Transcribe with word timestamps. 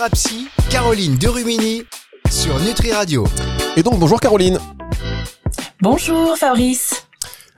Thérapie, 0.00 0.48
Caroline 0.70 1.16
Derumini 1.16 1.82
sur 2.30 2.58
Nutri 2.60 2.90
Radio. 2.90 3.26
Et 3.76 3.82
donc 3.82 3.98
bonjour 3.98 4.18
Caroline. 4.18 4.58
Bonjour 5.82 6.38
Fabrice. 6.38 7.04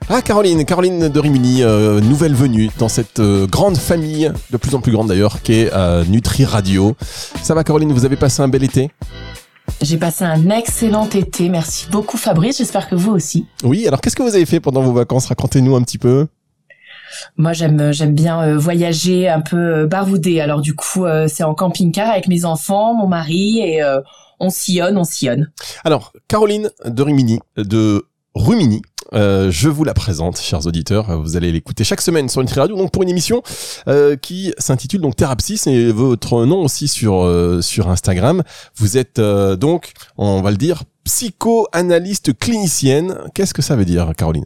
Ah 0.09 0.21
Caroline, 0.21 0.65
Caroline 0.65 1.07
de 1.07 1.19
Rimini, 1.21 1.63
euh, 1.63 2.01
nouvelle 2.01 2.33
venue 2.33 2.69
dans 2.77 2.89
cette 2.89 3.21
euh, 3.21 3.47
grande 3.47 3.77
famille, 3.77 4.29
de 4.51 4.57
plus 4.57 4.75
en 4.75 4.81
plus 4.81 4.91
grande 4.91 5.07
d'ailleurs, 5.07 5.41
qui 5.41 5.53
est 5.53 5.73
euh, 5.73 6.03
Nutri 6.03 6.43
Radio. 6.43 6.97
Ça 7.41 7.53
va 7.53 7.63
Caroline, 7.63 7.93
vous 7.93 8.03
avez 8.03 8.17
passé 8.17 8.41
un 8.41 8.49
bel 8.49 8.65
été? 8.65 8.91
J'ai 9.81 9.95
passé 9.95 10.25
un 10.25 10.49
excellent 10.49 11.07
été, 11.07 11.47
merci 11.47 11.87
beaucoup 11.89 12.17
Fabrice, 12.17 12.57
j'espère 12.57 12.89
que 12.89 12.95
vous 12.95 13.13
aussi. 13.13 13.45
Oui, 13.63 13.87
alors 13.87 14.01
qu'est-ce 14.01 14.17
que 14.17 14.23
vous 14.23 14.35
avez 14.35 14.45
fait 14.45 14.59
pendant 14.59 14.81
vos 14.81 14.91
vacances? 14.91 15.27
Racontez-nous 15.27 15.77
un 15.77 15.81
petit 15.81 15.97
peu. 15.97 16.27
Moi 17.37 17.53
j'aime 17.53 17.91
j'aime 17.91 18.13
bien 18.13 18.57
voyager 18.57 19.29
un 19.29 19.41
peu 19.41 19.85
baroudé, 19.85 20.39
alors 20.39 20.61
du 20.61 20.75
coup 20.75 21.05
c'est 21.27 21.43
en 21.43 21.53
camping-car 21.53 22.09
avec 22.09 22.27
mes 22.27 22.45
enfants, 22.45 22.93
mon 22.93 23.07
mari 23.07 23.59
et 23.59 23.81
on 24.39 24.49
sillonne, 24.49 24.97
on 24.97 25.03
sillonne. 25.03 25.51
Alors 25.83 26.13
Caroline 26.27 26.69
de 26.85 27.03
Rimini, 27.03 27.39
de 27.57 28.05
Rumini, 28.35 28.81
euh, 29.13 29.51
je 29.51 29.69
vous 29.69 29.83
la 29.83 29.93
présente, 29.93 30.39
chers 30.39 30.65
auditeurs. 30.65 31.21
Vous 31.21 31.37
allez 31.37 31.51
l'écouter 31.51 31.83
chaque 31.83 32.01
semaine 32.01 32.29
sur 32.29 32.41
une 32.41 32.49
Radio, 32.49 32.75
donc 32.75 32.91
pour 32.91 33.03
une 33.03 33.09
émission 33.09 33.43
euh, 33.87 34.15
qui 34.15 34.53
s'intitule 34.57 35.01
donc 35.01 35.15
Thérapsis 35.15 35.67
et 35.67 35.91
votre 35.91 36.45
nom 36.45 36.63
aussi 36.63 36.87
sur 36.87 37.23
euh, 37.23 37.61
sur 37.61 37.89
Instagram. 37.89 38.43
Vous 38.75 38.97
êtes 38.97 39.19
donc, 39.19 39.93
on 40.17 40.41
va 40.41 40.51
le 40.51 40.57
dire, 40.57 40.83
psychoanalyste 41.03 42.37
clinicienne. 42.37 43.17
Qu'est-ce 43.35 43.53
que 43.53 43.61
ça 43.61 43.75
veut 43.75 43.85
dire, 43.85 44.13
Caroline? 44.17 44.45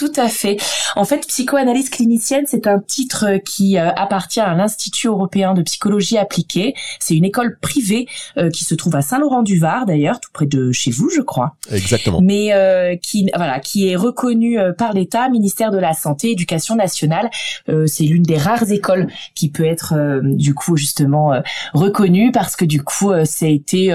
Tout 0.00 0.12
à 0.16 0.28
fait. 0.30 0.56
En 0.96 1.04
fait, 1.04 1.26
psychoanalyse 1.26 1.90
clinicienne, 1.90 2.44
c'est 2.46 2.66
un 2.66 2.78
titre 2.78 3.36
qui 3.44 3.76
euh, 3.76 3.90
appartient 3.90 4.40
à 4.40 4.54
l'Institut 4.54 5.08
européen 5.08 5.52
de 5.52 5.60
psychologie 5.60 6.16
appliquée. 6.16 6.72
C'est 6.98 7.14
une 7.14 7.26
école 7.26 7.58
privée 7.60 8.06
euh, 8.38 8.48
qui 8.48 8.64
se 8.64 8.74
trouve 8.74 8.96
à 8.96 9.02
Saint-Laurent-du-Var, 9.02 9.84
d'ailleurs, 9.84 10.18
tout 10.18 10.30
près 10.32 10.46
de 10.46 10.72
chez 10.72 10.90
vous, 10.90 11.10
je 11.14 11.20
crois. 11.20 11.56
Exactement. 11.70 12.22
Mais 12.22 12.54
euh, 12.54 12.96
qui 12.96 13.30
voilà, 13.36 13.60
qui 13.60 13.88
est 13.88 13.96
reconnue 13.96 14.58
par 14.78 14.94
l'État, 14.94 15.28
ministère 15.28 15.70
de 15.70 15.76
la 15.76 15.92
Santé, 15.92 16.30
Éducation 16.30 16.76
nationale. 16.76 17.28
c'est 17.86 18.04
l'une 18.04 18.22
des 18.22 18.38
rares 18.38 18.70
écoles 18.70 19.08
qui 19.34 19.50
peut 19.50 19.64
être 19.64 20.20
du 20.22 20.54
coup 20.54 20.76
justement 20.76 21.32
reconnue 21.74 22.32
parce 22.32 22.56
que 22.56 22.64
du 22.64 22.82
coup, 22.82 23.12
ça 23.24 23.46
a 23.46 23.48
été, 23.48 23.88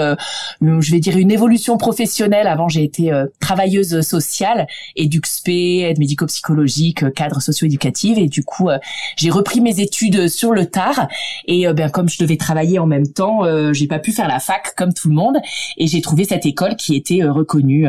je 0.61 0.91
vais 0.91 0.99
dire, 0.99 1.17
une 1.17 1.31
évolution 1.31 1.77
professionnelle. 1.77 2.47
Avant, 2.47 2.67
j'ai 2.67 2.83
été 2.83 3.11
travailleuse 3.39 4.01
sociale, 4.01 4.67
EduxP, 4.97 5.94
médico-psychologique, 5.99 7.03
euh, 7.03 7.09
cadre 7.09 7.41
socio-éducative 7.41 8.17
et 8.17 8.27
du 8.27 8.43
coup 8.43 8.69
euh, 8.69 8.77
j'ai 9.15 9.29
repris 9.29 9.61
mes 9.61 9.79
études 9.79 10.27
sur 10.27 10.51
le 10.51 10.65
tard. 10.65 11.07
Et 11.47 11.67
euh, 11.67 11.73
ben 11.73 11.89
comme 11.89 12.09
je 12.09 12.17
devais 12.19 12.37
travailler 12.37 12.79
en 12.79 12.85
même 12.85 13.07
temps, 13.07 13.41
j'ai 13.73 13.87
pas 13.87 13.99
pu 13.99 14.11
faire 14.11 14.27
la 14.27 14.39
fac 14.39 14.73
comme 14.75 14.93
tout 14.93 15.09
le 15.09 15.15
monde. 15.15 15.37
Et 15.77 15.87
j'ai 15.87 16.01
trouvé 16.01 16.25
cette 16.25 16.45
école 16.45 16.75
qui 16.75 16.95
était 16.95 17.23
reconnue 17.23 17.87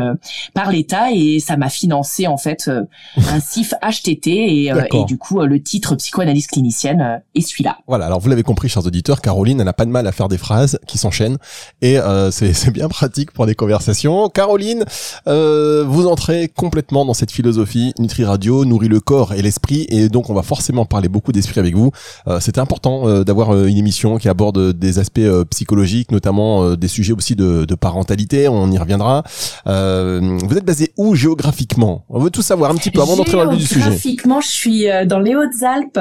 par 0.54 0.70
l'État. 0.70 1.12
Et 1.12 1.40
ça 1.40 1.56
m'a 1.56 1.68
financé 1.68 2.26
en 2.26 2.36
fait 2.36 2.70
un 3.16 3.40
CIF 3.40 3.74
HTT 3.82 4.30
et, 4.30 4.64
et 4.66 5.04
du 5.04 5.18
coup 5.18 5.40
le 5.40 5.62
titre 5.62 5.94
psychoanalyse 5.96 6.46
clinicienne 6.46 7.22
est 7.34 7.40
celui-là. 7.40 7.78
Voilà, 7.86 8.06
alors 8.06 8.20
vous 8.20 8.28
l'avez 8.28 8.42
compris 8.42 8.68
chers 8.68 8.86
auditeurs, 8.86 9.20
Caroline 9.20 9.60
elle 9.60 9.66
n'a 9.66 9.72
pas 9.72 9.84
de 9.84 9.90
mal 9.90 10.06
à 10.06 10.12
faire 10.12 10.28
des 10.28 10.38
phrases 10.38 10.78
qui 10.86 10.98
s'enchaînent. 10.98 11.38
Et 11.82 11.98
c'est 12.30 12.70
bien 12.70 12.88
pratique 12.88 13.32
pour 13.32 13.46
des 13.46 13.54
conversations. 13.54 14.28
Caroline, 14.28 14.84
vous 15.26 16.06
entrez 16.06 16.48
complètement 16.48 17.04
dans 17.04 17.14
cette 17.14 17.30
philosophie 17.30 17.85
Nutri 17.98 18.24
Radio 18.24 18.64
nourrit 18.64 18.88
le 18.88 19.00
corps 19.00 19.34
et 19.34 19.42
l'esprit 19.42 19.86
et 19.88 20.08
donc 20.08 20.30
on 20.30 20.34
va 20.34 20.42
forcément 20.42 20.84
parler 20.84 21.08
beaucoup 21.08 21.32
d'esprit 21.32 21.60
avec 21.60 21.74
vous. 21.74 21.90
Euh, 22.28 22.40
C'était 22.40 22.60
important 22.60 23.08
euh, 23.08 23.24
d'avoir 23.24 23.54
euh, 23.54 23.66
une 23.66 23.76
émission 23.76 24.18
qui 24.18 24.28
aborde 24.28 24.72
des 24.72 24.98
aspects 24.98 25.18
euh, 25.18 25.44
psychologiques, 25.44 26.10
notamment 26.12 26.74
des 26.74 26.88
sujets 26.88 27.12
aussi 27.12 27.36
de, 27.36 27.64
de, 27.64 27.74
parentalité. 27.74 28.48
On 28.48 28.70
y 28.70 28.78
reviendra. 28.78 29.22
vous 29.64 30.56
êtes 30.56 30.64
basé 30.64 30.92
où 30.96 31.14
géographiquement? 31.14 32.04
On 32.08 32.18
veut 32.18 32.30
tout 32.30 32.42
savoir 32.42 32.70
un 32.70 32.74
petit 32.74 32.90
peu 32.90 33.00
avant 33.00 33.16
d'entrer 33.16 33.36
dans 33.36 33.44
le 33.44 33.50
vif 33.50 33.60
du 33.60 33.66
sujet. 33.66 33.80
Géographiquement, 33.80 34.40
je 34.40 34.48
suis 34.48 34.86
dans 35.06 35.18
les 35.18 35.34
Hautes-Alpes. 35.34 35.98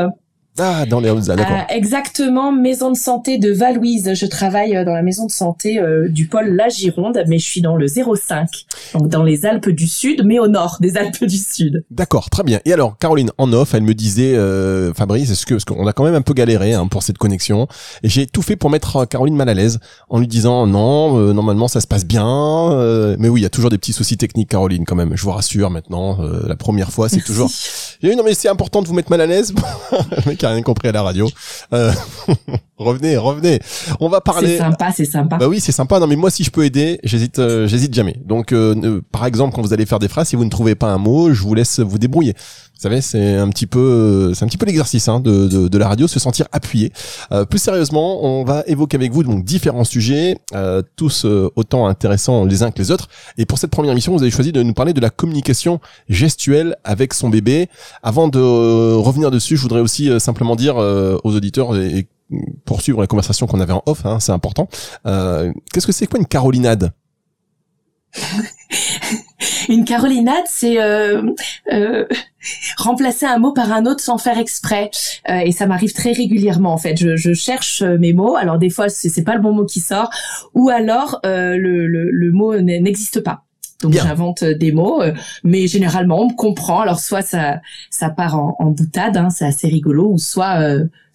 Ah, 0.57 0.85
dans 0.85 1.01
les 1.01 1.09
Hautes-Alpes, 1.09 1.39
d'accord. 1.39 1.57
Euh, 1.57 1.75
exactement, 1.75 2.53
maison 2.53 2.89
de 2.89 2.95
santé 2.95 3.38
de 3.38 3.51
Valouise. 3.51 4.13
Je 4.13 4.25
travaille 4.25 4.77
euh, 4.77 4.85
dans 4.85 4.93
la 4.93 5.01
maison 5.01 5.25
de 5.25 5.31
santé 5.31 5.79
euh, 5.79 6.07
du 6.07 6.27
pôle 6.27 6.55
La 6.55 6.69
Gironde, 6.69 7.21
mais 7.27 7.39
je 7.39 7.45
suis 7.45 7.61
dans 7.61 7.75
le 7.75 7.88
05, 7.88 8.47
donc 8.94 9.09
dans 9.09 9.23
les 9.23 9.45
Alpes 9.45 9.69
du 9.69 9.88
Sud, 9.88 10.23
mais 10.23 10.39
au 10.39 10.47
nord 10.47 10.77
des 10.79 10.95
Alpes 10.95 11.25
du 11.25 11.38
Sud. 11.38 11.83
D'accord, 11.91 12.29
très 12.29 12.44
bien. 12.44 12.61
Et 12.63 12.71
alors, 12.71 12.97
Caroline, 12.97 13.31
en 13.38 13.51
off, 13.51 13.73
elle 13.73 13.83
me 13.83 13.94
disait, 13.94 14.35
Fabrice, 14.94 15.29
est-ce 15.29 15.45
que, 15.45 15.55
parce 15.55 15.65
qu'on 15.65 15.88
a 15.88 15.94
quand 15.94 16.05
même 16.05 16.15
un 16.15 16.21
peu 16.21 16.33
galéré 16.33 16.73
hein, 16.73 16.88
pour 16.88 17.03
cette 17.03 17.17
connexion, 17.17 17.67
et 18.01 18.07
j'ai 18.07 18.25
tout 18.25 18.41
fait 18.41 18.55
pour 18.55 18.69
mettre 18.69 19.05
Caroline 19.05 19.35
mal 19.35 19.49
à 19.49 19.53
l'aise, 19.53 19.79
en 20.09 20.19
lui 20.19 20.27
disant, 20.27 20.67
non, 20.67 21.33
normalement 21.33 21.67
ça 21.67 21.81
se 21.81 21.88
passe 21.88 22.05
bien, 22.05 23.15
mais 23.19 23.27
oui, 23.27 23.41
il 23.41 23.44
y 23.44 23.47
a 23.47 23.49
toujours 23.49 23.69
des 23.69 23.77
petits 23.77 23.94
soucis 23.94 24.15
techniques, 24.15 24.49
Caroline, 24.49 24.85
quand 24.85 24.95
même. 24.95 25.17
Je 25.17 25.23
vous 25.23 25.31
rassure 25.31 25.69
maintenant, 25.69 26.17
la 26.47 26.55
première 26.55 26.91
fois, 26.91 27.09
c'est 27.09 27.21
toujours... 27.25 27.51
non 28.03 28.23
mais 28.23 28.33
c'est 28.33 28.49
important 28.49 28.81
de 28.81 28.88
vous 28.88 28.94
mettre 28.94 29.11
mal 29.11 29.19
à 29.19 29.25
l'aise. 29.25 29.53
rien 30.50 30.61
compris 30.61 30.88
à 30.88 30.91
la 30.91 31.01
radio. 31.01 31.29
Euh, 31.73 31.91
revenez, 32.78 33.17
revenez. 33.17 33.59
On 34.00 34.09
va 34.09 34.22
parler. 34.22 34.50
C'est 34.50 34.57
sympa, 34.57 34.91
c'est 34.91 35.06
sympa. 35.06 35.38
Bah 35.38 35.47
oui, 35.47 35.59
c'est 35.59 35.72
sympa. 35.72 36.00
Non, 36.00 36.07
mais 36.07 36.16
moi, 36.16 36.29
si 36.29 36.44
je 36.44 36.51
peux 36.51 36.66
aider, 36.66 37.00
j'hésite, 37.03 37.39
euh, 37.39 37.67
j'hésite 37.67 37.94
jamais. 37.94 38.16
Donc, 38.25 38.51
euh, 38.51 39.01
par 39.11 39.25
exemple, 39.25 39.56
quand 39.56 39.61
vous 39.61 39.73
allez 39.73 39.85
faire 39.85 40.00
des 40.00 40.07
phrases, 40.07 40.29
si 40.29 40.35
vous 40.35 40.45
ne 40.45 40.50
trouvez 40.50 40.75
pas 40.75 40.88
un 40.88 40.97
mot, 40.97 41.33
je 41.33 41.41
vous 41.41 41.53
laisse 41.53 41.79
vous 41.79 41.97
débrouiller. 41.97 42.33
Vous 42.75 42.81
savez, 42.81 43.00
c'est 43.00 43.36
un 43.36 43.47
petit 43.50 43.68
peu, 43.68 44.34
c'est 44.36 44.44
un 44.44 44.47
petit 44.50 44.58
peu 44.58 44.66
l'exercice 44.66 45.08
hein, 45.08 45.22
de, 45.22 45.47
de, 45.47 45.69
de, 45.69 45.78
la 45.78 45.88
radio, 45.88 46.08
se 46.08 46.19
sentir 46.19 46.46
appuyé. 46.52 46.91
Euh, 47.31 47.46
plus 47.46 47.58
sérieusement, 47.58 48.25
on 48.25 48.44
va 48.44 48.63
évoquer 48.68 48.97
avec 48.97 49.13
vous 49.13 49.24
donc 49.24 49.46
différents 49.46 49.86
sujets, 49.86 50.38
euh, 50.53 50.81
tous 50.97 51.24
euh, 51.24 51.50
autant 51.56 51.88
intéressants 51.88 52.44
les 52.44 52.63
uns 52.63 52.72
que 52.72 52.80
les 52.80 52.91
autres. 52.91 53.08
Et 53.38 53.46
pour 53.46 53.59
cette 53.59 53.72
première 53.72 53.94
émission, 53.94 54.12
vous 54.12 54.22
avez 54.22 54.31
choisi 54.31 54.52
de 54.52 54.62
nous 54.62 54.74
parler 54.74 54.91
de 54.91 55.00
la 55.00 55.09
communication 55.09 55.80
gestuelle 56.09 56.75
avec 56.84 57.13
son 57.13 57.30
bébé. 57.30 57.69
Avant 58.03 58.28
de 58.28 58.40
revenir 58.40 59.31
dessus, 59.31 59.56
je 59.56 59.62
voudrais 59.62 59.80
aussi 59.80 60.19
simplement 60.19 60.57
dire 60.57 60.75
aux 60.75 61.34
auditeurs 61.34 61.78
et, 61.78 62.07
poursuivre 62.66 63.00
la 63.00 63.07
conversation 63.07 63.46
qu'on 63.46 63.62
avait 63.62 63.72
en 63.72 63.84
off, 63.86 64.03
hein, 64.06 64.19
c'est 64.19 64.31
important. 64.31 64.68
Qu'est-ce 65.06 65.86
que 65.86 65.94
c'est 65.94 66.07
quoi 66.07 66.19
une 66.19 66.25
carolinade? 66.25 66.92
une 69.69 69.85
carolinade, 69.85 70.45
c'est 70.45 70.81
euh, 70.81 71.21
euh, 71.71 72.05
remplacer 72.77 73.25
un 73.25 73.37
mot 73.37 73.53
par 73.53 73.71
un 73.71 73.85
autre 73.85 74.01
sans 74.01 74.17
faire 74.17 74.37
exprès. 74.37 74.89
Euh, 75.29 75.39
et 75.39 75.51
ça 75.51 75.67
m'arrive 75.67 75.93
très 75.93 76.11
régulièrement 76.11 76.73
en 76.73 76.77
fait. 76.77 76.95
Je, 76.97 77.33
cherche 77.33 77.81
mes 77.81 78.13
mots. 78.13 78.35
Alors 78.35 78.57
des 78.57 78.69
fois 78.69 78.89
c'est 78.89 79.23
pas 79.23 79.35
le 79.35 79.41
bon 79.41 79.53
mot 79.53 79.65
qui 79.65 79.79
sort, 79.79 80.09
ou 80.53 80.69
alors 80.69 81.19
le, 81.23 81.87
le 81.87 82.31
mot 82.31 82.59
n'existe 82.59 83.21
pas. 83.21 83.44
Donc 83.85 83.94
j'invente 84.01 84.44
des 84.44 84.72
mots, 84.72 85.01
mais 85.44 85.68
généralement 85.68 86.22
on 86.22 86.29
me 86.29 86.35
comprend. 86.35 86.79
Alors 86.79 87.00
soit 87.00 87.22
ça 87.22 87.62
ça 87.90 88.09
part 88.09 88.38
en, 88.38 88.56
en 88.59 88.72
boutade, 88.72 89.18
hein, 89.18 89.29
c'est 89.29 89.46
assez 89.46 89.68
rigolo, 89.68 90.12
ou 90.13 90.18
soit 90.18 90.59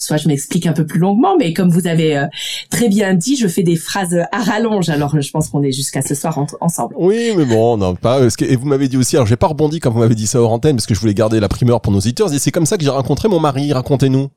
soit 0.00 0.16
je 0.16 0.28
m'explique 0.28 0.66
un 0.66 0.72
peu 0.72 0.86
plus 0.86 0.98
longuement, 0.98 1.36
mais 1.38 1.52
comme 1.52 1.70
vous 1.70 1.86
avez 1.86 2.16
euh, 2.16 2.26
très 2.70 2.88
bien 2.88 3.14
dit, 3.14 3.36
je 3.36 3.46
fais 3.46 3.62
des 3.62 3.76
phrases 3.76 4.18
à 4.32 4.38
rallonge. 4.38 4.88
Alors 4.88 5.20
je 5.20 5.30
pense 5.30 5.48
qu'on 5.50 5.62
est 5.62 5.72
jusqu'à 5.72 6.02
ce 6.02 6.14
soir 6.14 6.38
ensemble. 6.60 6.94
Oui, 6.98 7.32
mais 7.36 7.44
bon, 7.44 7.76
non, 7.76 7.94
pas. 7.94 8.20
Et 8.40 8.56
vous 8.56 8.66
m'avez 8.66 8.88
dit 8.88 8.96
aussi, 8.96 9.16
alors 9.16 9.26
j'ai 9.26 9.36
pas 9.36 9.48
rebondi 9.48 9.78
quand 9.78 9.90
vous 9.90 10.00
m'avez 10.00 10.14
dit 10.14 10.26
ça 10.26 10.40
hors 10.40 10.52
antenne, 10.52 10.76
parce 10.76 10.86
que 10.86 10.94
je 10.94 11.00
voulais 11.00 11.14
garder 11.14 11.38
la 11.38 11.48
primeur 11.48 11.80
pour 11.80 11.92
nos 11.92 11.98
auditeurs. 11.98 12.30
C'est 12.30 12.50
comme 12.50 12.66
ça 12.66 12.78
que 12.78 12.84
j'ai 12.84 12.90
rencontré 12.90 13.28
mon 13.28 13.40
mari. 13.40 13.72
Racontez-nous. 13.72 14.28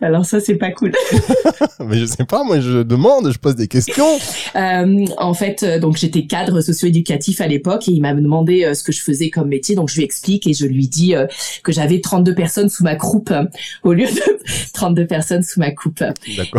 Alors 0.00 0.24
ça, 0.24 0.40
c'est 0.40 0.54
pas 0.54 0.70
cool. 0.70 0.92
mais 1.84 1.98
je 1.98 2.06
sais 2.06 2.24
pas, 2.24 2.44
moi 2.44 2.60
je 2.60 2.82
demande, 2.82 3.32
je 3.32 3.38
pose 3.38 3.56
des 3.56 3.68
questions. 3.68 4.18
Euh, 4.54 5.06
en 5.18 5.34
fait, 5.34 5.62
euh, 5.62 5.78
donc 5.78 5.96
j'étais 5.96 6.26
cadre 6.26 6.60
socio-éducatif 6.60 7.40
à 7.40 7.48
l'époque 7.48 7.88
et 7.88 7.92
il 7.92 8.00
m'a 8.00 8.14
demandé 8.14 8.64
euh, 8.64 8.74
ce 8.74 8.84
que 8.84 8.92
je 8.92 9.02
faisais 9.02 9.30
comme 9.30 9.48
métier. 9.48 9.74
Donc 9.74 9.88
je 9.88 9.96
lui 9.96 10.04
explique 10.04 10.46
et 10.46 10.52
je 10.52 10.66
lui 10.66 10.88
dis 10.88 11.14
euh, 11.14 11.26
que 11.64 11.72
j'avais 11.72 12.00
32 12.00 12.34
personnes 12.34 12.68
sous 12.68 12.84
ma 12.84 12.94
croupe 12.94 13.32
au 13.82 13.92
lieu 13.92 14.06
de 14.06 14.38
32 14.72 15.06
personnes 15.06 15.42
sous 15.42 15.58
ma 15.58 15.70
coupe. 15.72 16.02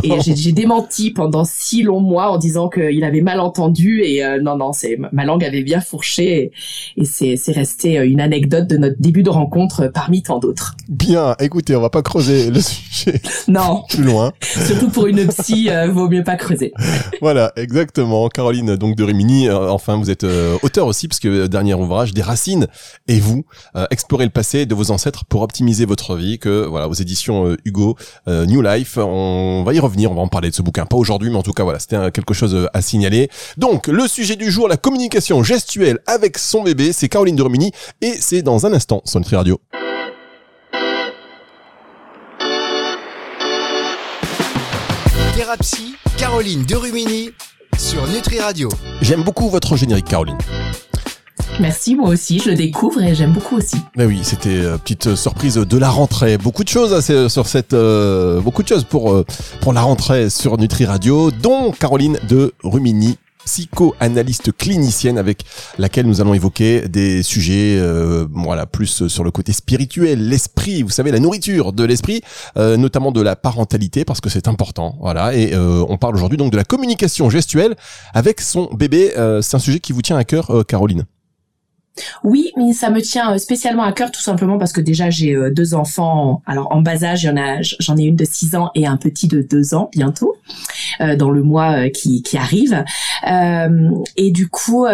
Et 0.04 0.12
j'ai 0.20 0.52
démenti 0.52 1.12
pendant 1.12 1.46
six 1.46 1.84
longs 1.84 2.02
mois 2.02 2.32
en 2.32 2.38
disant 2.38 2.70
qu'il 2.70 3.04
avait 3.04 3.22
mal 3.22 3.40
entendu 3.40 4.02
et 4.04 4.24
non 4.42 4.58
non, 4.58 4.74
c'est 4.74 4.98
ma 5.12 5.26
langue 5.26 5.44
avait 5.44 5.64
bien 5.64 5.82
fourché 5.82 6.52
et, 6.98 7.02
et 7.02 7.06
c'est 7.06 7.52
resté 7.52 7.96
une 7.96 8.22
anecdote 8.22 8.68
de 8.68 8.78
notre 8.78 9.00
début 9.00 9.24
de 9.24 9.30
rencontre 9.30 9.88
parmi 9.88 10.22
tant 10.24 10.40
d'autres. 10.40 10.76
Bien, 10.90 11.36
écoutez, 11.40 11.76
on 11.76 11.82
va 11.82 11.90
pas 11.90 12.02
creuser 12.02 12.52
le 12.52 12.60
sujet 12.60 13.22
non. 13.48 13.84
Plus 13.90 14.04
loin. 14.04 14.32
Surtout 14.42 14.90
pour 14.90 15.08
une 15.08 15.28
psy, 15.28 15.70
euh, 15.70 15.92
vaut 15.92 16.10
mieux 16.10 16.24
pas 16.24 16.36
creuser. 16.36 16.74
voilà, 17.22 17.52
exactement. 17.56 18.28
Caroline, 18.30 18.76
donc 18.76 18.96
de 18.96 19.04
Rimini. 19.04 19.48
Euh, 19.48 19.70
enfin, 19.70 19.98
vous 19.98 20.10
êtes 20.10 20.24
euh, 20.24 20.58
auteur 20.64 20.88
aussi, 20.88 21.08
parce 21.08 21.20
que 21.20 21.48
dernier 21.48 21.74
ouvrage, 21.74 22.14
Des 22.14 22.22
racines 22.22 22.68
et 23.08 23.20
vous, 23.20 23.46
explorer 23.92 24.26
le 24.26 24.32
passé 24.32 24.66
de 24.66 24.76
vos 24.76 24.92
ancêtres 24.92 25.26
pour 25.26 25.42
optimiser 25.42 25.86
votre 25.86 26.16
vie. 26.16 26.40
Que 26.40 26.66
voilà, 26.66 26.88
aux 26.88 26.94
éditions 26.94 27.56
Hugo, 27.66 27.96
New 28.28 28.62
Life. 28.62 28.98
On 28.98 29.64
va 29.66 29.74
y 29.74 29.80
revenir. 29.80 30.12
On 30.12 30.16
va 30.16 30.22
en 30.22 30.28
parler 30.28 30.50
de 30.50 30.56
ce 30.56 30.62
bouquin, 30.62 30.86
pas 30.86 30.98
aujourd'hui, 30.98 31.30
mais 31.30 31.38
en 31.38 31.44
tout 31.44 31.54
cas, 31.54 31.64
voilà, 31.64 31.80
c'était 31.80 32.12
quelque 32.12 32.34
chose 32.34 32.68
à 32.74 32.82
signaler. 32.82 33.30
Donc, 33.58 33.88
le 33.88 34.08
sujet 34.08 34.36
du 34.36 34.52
jour, 34.52 34.68
la 34.68 34.78
communication 34.78 35.44
gestuelle 35.44 36.00
avec 36.08 36.38
son 36.38 36.64
bébé, 36.64 36.92
c'est 36.94 37.10
Caroline 37.10 37.36
de 37.36 37.44
Rimini, 37.44 37.72
et 38.02 38.14
c'est 38.20 38.42
dans 38.42 38.66
un 38.66 38.74
instant 38.74 39.02
sur 39.06 39.20
Nutri 39.20 39.36
Radio. 39.36 39.60
Thérapie, 45.50 45.96
Caroline 46.16 46.64
Derumini 46.64 47.32
sur 47.76 48.06
Nutri 48.08 48.40
Radio. 48.40 48.70
J'aime 49.02 49.24
beaucoup 49.24 49.50
votre 49.50 49.76
générique, 49.76 50.06
Caroline. 50.06 50.38
Merci, 51.60 51.96
moi 51.96 52.10
aussi, 52.10 52.38
je 52.38 52.52
le 52.52 52.56
découvre 52.56 53.02
et 53.02 53.16
j'aime 53.16 53.34
beaucoup 53.34 53.58
aussi. 53.58 53.78
Mais 53.96 54.06
oui, 54.06 54.20
c'était 54.22 54.50
euh, 54.50 54.78
petite 54.78 55.16
surprise 55.16 55.56
de 55.56 55.78
la 55.80 55.90
rentrée. 55.90 56.38
Beaucoup 56.38 56.64
de 56.64 56.70
choses 56.70 56.94
hein, 56.94 57.30
sur 57.30 57.48
cette, 57.48 57.74
euh, 57.74 58.40
beaucoup 58.42 58.62
de 58.62 58.68
choses 58.68 58.84
pour 58.84 59.12
euh, 59.12 59.26
pour 59.60 59.74
la 59.74 59.82
rentrée 59.82 60.30
sur 60.30 60.56
Nutri 60.60 60.86
Radio, 60.86 61.32
dont 61.32 61.72
Caroline 61.72 62.20
de 62.30 62.54
Rumini 62.62 63.18
psychoanalyste 63.50 64.56
clinicienne 64.56 65.18
avec 65.18 65.44
laquelle 65.80 66.06
nous 66.06 66.22
allons 66.22 66.36
évoquer 66.36 66.88
des 66.88 67.24
sujets 67.24 67.80
euh, 67.80 68.28
voilà 68.32 68.68
plus 68.68 69.08
sur 69.08 69.24
le 69.24 69.32
côté 69.32 69.54
spirituel, 69.54 70.30
l'esprit, 70.30 70.84
vous 70.84 70.92
savez 70.92 71.10
la 71.10 71.18
nourriture 71.18 71.74
de 71.74 71.84
l'esprit, 71.84 72.22
euh, 72.58 72.78
notamment 72.78 73.12
de 73.12 73.22
la 73.22 73.36
parentalité 73.36 74.06
parce 74.06 74.22
que 74.22 74.30
c'est 74.30 74.48
important, 74.48 74.98
voilà 75.02 75.34
et 75.34 75.56
euh, 75.56 75.84
on 75.90 75.98
parle 75.98 76.16
aujourd'hui 76.16 76.38
donc 76.38 76.52
de 76.52 76.58
la 76.58 76.64
communication 76.64 77.32
gestuelle 77.32 77.76
avec 78.14 78.40
son 78.40 78.66
bébé, 78.66 79.14
c'est 79.42 79.56
un 79.56 79.60
sujet 79.60 79.80
qui 79.80 79.94
vous 79.94 80.04
tient 80.04 80.18
à 80.18 80.26
cœur 80.26 80.64
Caroline. 80.68 81.06
Oui, 82.24 82.52
mais 82.58 82.74
ça 82.74 82.90
me 82.90 83.02
tient 83.02 83.34
euh, 83.34 83.38
spécialement 83.38 83.84
à 83.84 83.92
cœur 83.92 84.12
tout 84.12 84.22
simplement 84.22 84.58
parce 84.58 84.74
que 84.74 84.82
déjà 84.82 85.10
j'ai 85.10 85.36
euh, 85.36 85.52
deux 85.52 85.74
enfants. 85.74 86.42
Alors 86.46 86.72
en 86.72 86.82
bas 86.82 87.04
âge, 87.04 87.30
j'en 87.80 87.98
ai 87.98 88.04
une 88.04 88.16
de 88.16 88.26
6 88.26 88.56
ans 88.56 88.72
et 88.76 88.88
un 88.88 88.98
petit 88.98 89.28
de 89.28 89.42
2 89.42 89.74
ans 89.74 89.90
bientôt 89.92 90.36
euh, 91.02 91.16
dans 91.16 91.30
le 91.30 91.44
mois 91.44 91.90
qui, 91.90 92.24
qui 92.24 92.38
arrive. 92.38 92.84
et 93.26 94.32
du 94.32 94.48
coup, 94.48 94.86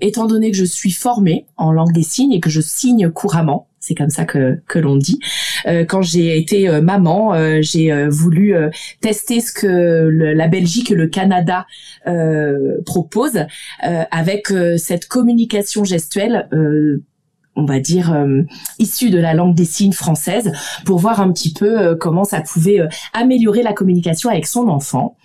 étant 0.00 0.26
donné 0.26 0.50
que 0.50 0.56
je 0.56 0.64
suis 0.64 0.92
formée 0.92 1.46
en 1.56 1.72
langue 1.72 1.92
des 1.92 2.02
signes 2.02 2.32
et 2.32 2.40
que 2.40 2.50
je 2.50 2.60
signe 2.60 3.10
couramment, 3.10 3.66
c'est 3.86 3.94
comme 3.94 4.10
ça 4.10 4.24
que, 4.24 4.58
que 4.66 4.80
l'on 4.80 4.96
dit. 4.96 5.20
Euh, 5.66 5.84
quand 5.84 6.02
j'ai 6.02 6.36
été 6.36 6.68
euh, 6.68 6.80
maman, 6.80 7.34
euh, 7.34 7.58
j'ai 7.60 8.08
voulu 8.08 8.54
tester 9.00 9.40
ce 9.40 9.52
que 9.52 9.66
la 9.66 10.48
Belgique 10.48 10.90
et 10.90 10.94
le 10.94 11.06
Canada 11.06 11.66
proposent 12.84 13.46
avec 13.80 14.48
cette 14.76 15.06
communication 15.06 15.84
gestuelle 15.84 16.48
on 17.56 17.64
va 17.64 17.80
dire 17.80 18.12
euh, 18.12 18.42
de 18.78 19.18
la 19.18 19.34
langue 19.34 19.54
des 19.54 19.64
signes 19.64 19.92
française 19.92 20.52
pour 20.84 20.98
voir 20.98 21.20
un 21.20 21.32
petit 21.32 21.52
peu 21.52 21.80
euh, 21.80 21.96
comment 21.98 22.24
ça 22.24 22.40
pouvait 22.40 22.80
euh, 22.80 22.88
améliorer 23.12 23.62
la 23.62 23.72
communication 23.72 24.30
avec 24.30 24.46
son 24.46 24.68
enfant 24.68 25.16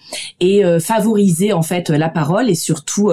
et 0.41 0.63
favoriser 0.81 1.53
en 1.53 1.61
fait 1.61 1.89
la 1.89 2.09
parole 2.09 2.49
et 2.49 2.55
surtout 2.55 3.11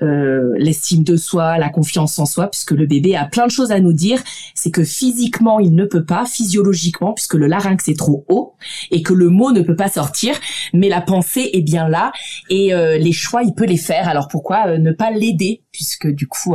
l'estime 0.00 1.04
de 1.04 1.14
soi, 1.14 1.58
la 1.58 1.68
confiance 1.68 2.18
en 2.18 2.26
soi 2.26 2.48
puisque 2.48 2.72
le 2.72 2.86
bébé 2.86 3.14
a 3.14 3.24
plein 3.24 3.46
de 3.46 3.52
choses 3.52 3.70
à 3.70 3.78
nous 3.78 3.92
dire, 3.92 4.20
c'est 4.56 4.72
que 4.72 4.82
physiquement 4.82 5.60
il 5.60 5.76
ne 5.76 5.84
peut 5.84 6.04
pas, 6.04 6.26
physiologiquement 6.26 7.12
puisque 7.12 7.34
le 7.34 7.46
larynx 7.46 7.86
est 7.86 7.96
trop 7.96 8.24
haut 8.28 8.54
et 8.90 9.02
que 9.02 9.12
le 9.12 9.28
mot 9.28 9.52
ne 9.52 9.60
peut 9.60 9.76
pas 9.76 9.88
sortir, 9.88 10.34
mais 10.72 10.88
la 10.88 11.00
pensée 11.00 11.50
est 11.52 11.62
bien 11.62 11.88
là 11.88 12.10
et 12.48 12.72
les 12.98 13.12
choix 13.12 13.44
il 13.44 13.54
peut 13.54 13.66
les 13.66 13.76
faire. 13.76 14.08
Alors 14.08 14.26
pourquoi 14.26 14.76
ne 14.76 14.90
pas 14.90 15.12
l'aider 15.12 15.62
puisque 15.72 16.08
du 16.08 16.26
coup 16.26 16.54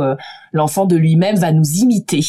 l'enfant 0.52 0.86
de 0.86 0.96
lui-même 0.96 1.36
va 1.36 1.52
nous 1.52 1.68
imiter. 1.78 2.24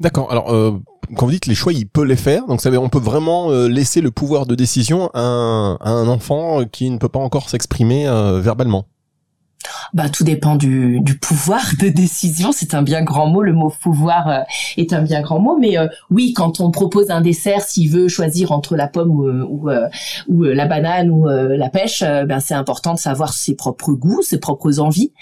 D'accord. 0.00 0.30
Alors, 0.30 0.52
euh, 0.52 0.80
quand 1.16 1.26
vous 1.26 1.32
dites 1.32 1.46
les 1.46 1.54
choix, 1.54 1.72
il 1.72 1.86
peut 1.86 2.04
les 2.04 2.16
faire. 2.16 2.46
Donc, 2.46 2.60
ça 2.60 2.70
veut 2.70 2.78
on 2.78 2.88
peut 2.88 2.98
vraiment 2.98 3.50
euh, 3.50 3.68
laisser 3.68 4.00
le 4.00 4.10
pouvoir 4.10 4.46
de 4.46 4.54
décision 4.54 5.10
à 5.14 5.20
un, 5.20 6.08
enfant 6.08 6.64
qui 6.64 6.90
ne 6.90 6.98
peut 6.98 7.08
pas 7.08 7.18
encore 7.18 7.48
s'exprimer 7.48 8.06
euh, 8.06 8.40
verbalement. 8.40 8.86
Bah, 9.92 10.08
tout 10.08 10.24
dépend 10.24 10.56
du, 10.56 11.00
du 11.00 11.16
pouvoir 11.18 11.62
de 11.80 11.88
décision. 11.88 12.50
C'est 12.52 12.74
un 12.74 12.82
bien 12.82 13.02
grand 13.02 13.26
mot. 13.26 13.42
Le 13.42 13.52
mot 13.52 13.72
pouvoir 13.82 14.28
euh, 14.28 14.40
est 14.76 14.92
un 14.92 15.02
bien 15.02 15.20
grand 15.20 15.38
mot. 15.38 15.56
Mais 15.58 15.78
euh, 15.78 15.86
oui, 16.10 16.32
quand 16.32 16.60
on 16.60 16.70
propose 16.70 17.10
un 17.10 17.20
dessert, 17.20 17.62
s'il 17.62 17.90
veut 17.90 18.08
choisir 18.08 18.52
entre 18.52 18.76
la 18.76 18.88
pomme 18.88 19.10
ou, 19.10 19.24
ou, 19.24 19.70
euh, 19.70 19.88
ou 20.28 20.42
la 20.42 20.66
banane 20.66 21.10
ou 21.10 21.26
la 21.26 21.68
pêche, 21.68 22.02
ben 22.02 22.40
c'est 22.40 22.54
important 22.54 22.94
de 22.94 22.98
savoir 22.98 23.32
ses 23.32 23.54
propres 23.54 23.92
goûts, 23.92 24.22
ses 24.22 24.38
propres 24.38 24.80
envies. 24.80 25.12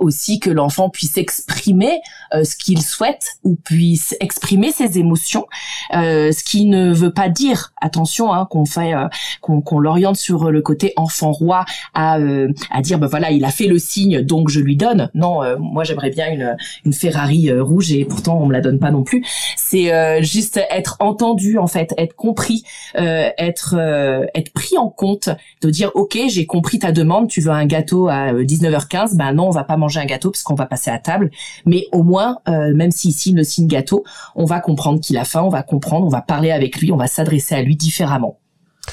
aussi 0.00 0.40
que 0.40 0.50
l'enfant 0.50 0.88
puisse 0.88 1.16
exprimer 1.16 2.00
ce 2.32 2.56
qu'il 2.56 2.82
souhaite 2.82 3.38
ou 3.42 3.56
puisse 3.56 4.14
exprimer 4.20 4.72
ses 4.72 4.98
émotions. 4.98 5.46
ce 5.92 6.44
qui 6.44 6.66
ne 6.66 6.92
veut 6.92 7.12
pas 7.12 7.28
dire, 7.28 7.72
attention, 7.80 8.32
hein, 8.32 8.46
qu'on 8.50 8.64
fait, 8.64 8.92
qu'on 9.40 9.78
l'oriente 9.78 10.16
sur 10.16 10.50
le 10.50 10.62
côté 10.62 10.92
enfant 10.96 11.32
roi 11.32 11.64
à, 11.94 12.18
à 12.70 12.82
dire 12.82 12.98
ben 12.98 13.06
voilà 13.06 13.30
il 13.34 13.44
a 13.44 13.50
fait 13.50 13.66
le 13.66 13.78
signe, 13.78 14.22
donc 14.22 14.48
je 14.48 14.60
lui 14.60 14.76
donne. 14.76 15.10
Non, 15.14 15.42
euh, 15.42 15.56
moi 15.58 15.84
j'aimerais 15.84 16.10
bien 16.10 16.30
une, 16.30 16.56
une 16.84 16.92
Ferrari 16.92 17.50
euh, 17.50 17.62
rouge 17.62 17.92
et 17.92 18.04
pourtant 18.04 18.38
on 18.40 18.46
me 18.46 18.52
la 18.52 18.60
donne 18.60 18.78
pas 18.78 18.90
non 18.90 19.02
plus. 19.02 19.24
C'est 19.56 19.92
euh, 19.92 20.22
juste 20.22 20.60
être 20.70 20.96
entendu 21.00 21.58
en 21.58 21.66
fait, 21.66 21.94
être 21.98 22.14
compris, 22.14 22.64
être 22.94 23.74
être 24.34 24.52
pris 24.52 24.78
en 24.78 24.88
compte, 24.88 25.28
de 25.62 25.70
dire 25.70 25.90
ok 25.94 26.18
j'ai 26.28 26.46
compris 26.46 26.78
ta 26.78 26.92
demande, 26.92 27.28
tu 27.28 27.40
veux 27.40 27.50
un 27.50 27.66
gâteau 27.66 28.08
à 28.08 28.32
19h15, 28.32 29.16
ben 29.16 29.32
non 29.32 29.48
on 29.48 29.50
va 29.50 29.64
pas 29.64 29.76
manger 29.76 30.00
un 30.00 30.06
gâteau 30.06 30.30
parce 30.30 30.42
qu'on 30.42 30.54
va 30.54 30.66
passer 30.66 30.90
à 30.90 30.98
table. 30.98 31.30
Mais 31.66 31.86
au 31.92 32.02
moins 32.02 32.38
même 32.46 32.90
s'il 32.90 33.12
signe 33.12 33.36
le 33.36 33.44
signe 33.44 33.66
gâteau, 33.66 34.04
on 34.34 34.44
va 34.44 34.60
comprendre 34.60 35.00
qu'il 35.00 35.16
a 35.18 35.24
faim, 35.24 35.42
on 35.42 35.48
va 35.48 35.62
comprendre, 35.62 36.06
on 36.06 36.10
va 36.10 36.22
parler 36.22 36.50
avec 36.50 36.78
lui, 36.78 36.92
on 36.92 36.96
va 36.96 37.06
s'adresser 37.06 37.54
à 37.54 37.62
lui 37.62 37.76
différemment. 37.76 38.38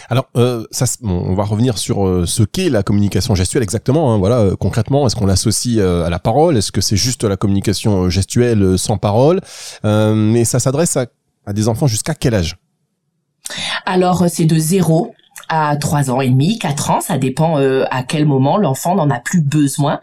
Alors, 0.10 0.30
euh, 0.36 0.66
ça, 0.72 0.86
on 1.04 1.34
va 1.34 1.44
revenir 1.44 1.78
sur 1.78 2.06
euh, 2.06 2.26
ce 2.26 2.44
qu'est 2.44 2.70
la 2.70 2.84
communication 2.84 3.36
gestuelle 3.36 3.64
exactement. 3.64 4.14
Hein, 4.14 4.18
voilà, 4.18 4.40
euh, 4.40 4.56
concrètement, 4.56 5.08
est-ce 5.08 5.16
qu'on 5.16 5.26
l'associe 5.26 5.80
à 5.80 6.10
la 6.10 6.20
parole? 6.20 6.58
Est-ce 6.58 6.72
que 6.72 6.82
c'est 6.82 6.96
juste 6.96 7.24
la 7.24 7.38
communication 7.38 8.10
gestuelle 8.10 8.78
sans 8.78 8.98
parole? 8.98 9.42
Mais 9.84 10.46
ça 10.46 10.60
s'adresse 10.60 10.98
à, 10.98 11.08
des 11.54 11.68
enfants 11.68 11.88
jusqu'à 11.88 12.14
quel 12.14 12.36
âge? 12.36 12.58
Alors 13.86 14.26
c'est 14.30 14.46
de 14.46 14.58
0 14.58 15.14
à 15.52 15.76
3 15.76 16.10
ans 16.10 16.22
et 16.22 16.30
demi, 16.30 16.58
4 16.58 16.92
ans, 16.92 17.02
ça 17.02 17.18
dépend 17.18 17.60
euh, 17.60 17.84
à 17.92 18.04
quel 18.04 18.26
moment 18.26 18.56
l'enfant 18.56 18.96
n'en 18.96 19.10
a 19.10 19.20
plus 19.20 19.42
besoin. 19.42 20.00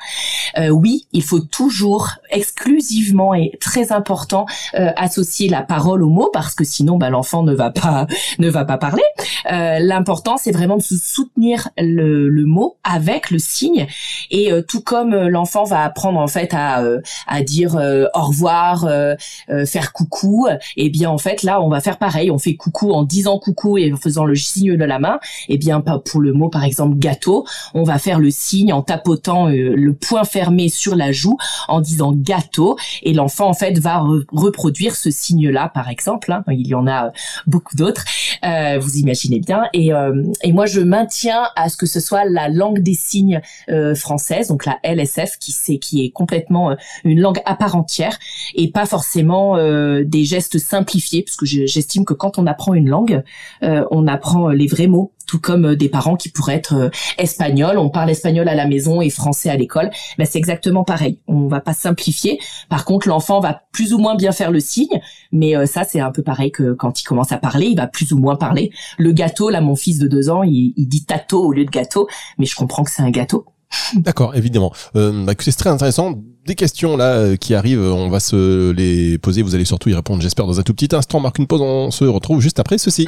Euh, 0.59 0.69
oui, 0.69 1.07
il 1.13 1.23
faut 1.23 1.41
toujours 1.41 2.11
exclusivement 2.31 3.33
et 3.33 3.53
très 3.59 3.91
important 3.91 4.45
euh, 4.75 4.91
associer 4.97 5.49
la 5.49 5.63
parole 5.63 6.03
au 6.03 6.11
mot 6.11 6.29
parce 6.35 6.55
que 6.55 6.65
sinon 6.65 6.99
bah, 6.99 7.09
l'enfant 7.09 7.45
ne 7.45 7.55
va 7.55 7.71
pas 7.71 8.07
ne 8.39 8.51
va 8.51 8.67
pas 8.67 8.77
parler. 8.77 9.03
L'important 9.51 10.37
c'est 10.37 10.53
vraiment 10.53 10.77
de 10.77 10.83
soutenir 10.83 11.71
le, 11.79 12.29
le, 12.29 12.45
mot 12.45 12.77
avec 12.85 13.31
le 13.31 13.39
signe 13.39 13.87
et 14.31 14.51
tout 14.69 14.83
comme 14.83 15.15
l'enfant 15.15 15.65
va 15.65 15.85
apprendre 15.85 16.19
en 16.19 16.27
fait 16.27 16.53
à 16.53 16.85
à 17.27 17.43
dire 17.43 17.75
au 18.15 18.21
revoir, 18.21 18.87
faire 19.67 19.93
coucou, 19.95 20.49
et 20.49 20.59
eh 20.77 20.91
bien 20.91 21.09
en 21.09 21.17
fait 21.17 21.43
là 21.43 21.63
on 21.63 21.71
va 21.71 21.81
faire 21.81 21.97
pareil, 21.97 22.31
on 22.31 22.39
fait 22.39 22.57
coucou 22.57 22.93
en 22.93 23.05
disant 23.05 23.39
coucou 23.39 23.79
et 23.79 23.91
en 23.91 23.97
faisant 23.97 24.27
le 24.27 24.35
signe 24.35 24.77
de 24.77 24.85
la 24.85 24.99
main 24.99 25.19
eh 25.49 25.59
bien 25.59 25.81
pour 25.81 26.21
le 26.21 26.33
mot 26.33 26.49
par 26.49 26.65
exemple 26.65 26.97
gâteau, 26.99 27.47
on 27.75 27.83
va 27.83 27.99
faire 27.99 28.19
le 28.19 28.31
signe 28.31 28.73
en 28.73 28.83
tapotant 28.83 29.49
euh, 29.49 29.75
le 29.77 29.95
point 29.95 30.25
fermé 30.25 30.69
sur 30.69 30.97
la 30.97 31.13
joue 31.13 31.37
en 31.69 31.81
disant 31.81 32.13
gâteau 32.15 32.77
et 33.03 33.13
l'enfant 33.13 33.49
en 33.49 33.55
fait 33.55 33.79
va 33.79 34.05
reproduire 34.33 34.97
ce 34.97 35.11
signe 35.11 35.49
là 35.51 35.71
par 35.73 35.89
exemple. 35.89 36.33
Hein. 36.33 36.45
il 36.49 36.67
y 36.67 36.75
en 36.75 36.87
a 36.87 37.07
euh, 37.07 37.11
beaucoup 37.47 37.77
d'autres, 37.77 38.05
euh, 38.45 38.79
vous 38.79 38.97
imaginez 38.97 39.41
bien. 39.41 39.65
Et, 39.73 39.91
moi 40.53 40.67
je 40.67 40.81
maintiens 40.81 41.45
à 41.55 41.69
ce 41.69 41.77
que 41.77 41.87
ce 41.87 42.01
soit 42.01 42.25
la 42.25 42.49
langue 42.49 42.81
des 42.81 42.95
signes 42.95 43.41
française, 43.95 44.49
donc 44.49 44.65
la 44.65 44.79
LSF 44.83 45.39
qui 45.39 45.79
qui 45.79 46.05
est 46.05 46.11
complètement 46.11 46.75
une 47.05 47.21
langue 47.21 47.41
à 47.45 47.55
part 47.55 47.77
entière 47.77 48.19
et 48.55 48.71
pas 48.71 48.87
forcément 48.87 49.57
des 50.03 50.25
gestes 50.25 50.59
simplifiés 50.59 51.23
parce 51.23 51.37
que 51.37 51.47
j'estime 51.47 52.05
que 52.05 52.15
quand 52.15 52.39
on 52.39 52.47
apprend 52.47 52.75
une 52.75 52.89
langue, 52.89 53.23
on 53.63 54.07
apprend 54.07 54.49
les 54.49 54.67
vrais 54.67 54.89
mots 54.89 55.13
tout 55.29 55.39
comme 55.39 55.67
euh, 55.67 55.77
des 55.77 55.89
parents 55.89 56.17
qui 56.17 56.31
pourraient 56.31 56.57
être 56.57 56.75
euh, 56.75 56.91
espagnols, 57.19 57.79
on 57.79 57.91
parle 57.91 58.11
espagnol 58.11 58.49
à 58.49 58.57
la 58.57 58.67
maison 58.67 59.01
et 59.01 59.11
français 59.11 59.51
à 59.51 59.57
l'école, 59.57 59.91
ben 60.17 60.27
c'est 60.29 60.39
exactement 60.39 60.83
pareil. 60.83 61.21
On 61.29 61.47
va 61.47 61.61
pas 61.61 61.75
simplifier. 61.75 62.41
Par 62.69 62.85
contre, 62.85 63.07
l'enfant 63.07 63.39
va 63.39 63.63
plus 63.71 63.93
ou 63.93 63.99
moins 63.99 64.17
bien 64.17 64.33
faire 64.33 64.51
le 64.51 64.59
signe, 64.59 65.01
mais 65.31 65.57
euh, 65.57 65.67
ça 65.67 65.85
c'est 65.85 66.01
un 66.01 66.11
peu 66.11 66.23
pareil 66.23 66.51
que 66.51 66.73
quand 66.73 67.01
il 67.01 67.05
commence 67.05 67.31
à 67.31 67.37
parler, 67.37 67.67
il 67.67 67.77
va 67.77 67.87
plus 67.87 68.13
ou 68.13 68.19
moins 68.19 68.35
parler. 68.35 68.73
Le 68.97 69.13
gâteau, 69.13 69.51
là, 69.51 69.61
mon 69.61 69.77
fils 69.77 69.99
de 69.99 70.09
deux 70.09 70.31
ans, 70.31 70.43
il, 70.43 70.73
dit 70.89 71.05
tato 71.05 71.45
au 71.45 71.53
lieu 71.53 71.67
de 71.67 71.71
gâteau, 71.71 72.09
mais 72.39 72.47
je 72.47 72.57
comprends 72.57 72.83
que 72.83 72.91
c'est 72.91 73.03
un 73.03 73.11
gâteau. 73.11 73.45
D'accord, 73.97 74.35
évidemment. 74.35 74.73
Euh, 74.97 75.25
bah, 75.27 75.35
c'est 75.39 75.53
très 75.53 75.69
intéressant. 75.69 76.15
Des 76.47 76.55
questions 76.55 76.97
là 76.97 77.37
qui 77.37 77.55
arrivent, 77.55 77.83
on 77.83 78.09
va 78.09 78.21
se 78.21 78.71
les 78.71 79.19
poser. 79.19 79.43
Vous 79.43 79.55
allez 79.55 79.67
surtout 79.67 79.91
y 79.91 79.95
répondre, 79.95 80.23
j'espère, 80.23 80.47
dans 80.47 80.59
un 80.59 80.63
tout 80.63 80.73
petit 80.73 80.97
instant. 80.97 81.21
Marque 81.21 81.39
une 81.39 81.47
pause, 81.47 81.61
on 81.61 81.91
se 81.91 82.05
retrouve 82.05 82.41
juste 82.41 82.59
après 82.59 82.79
ceci. 82.79 83.07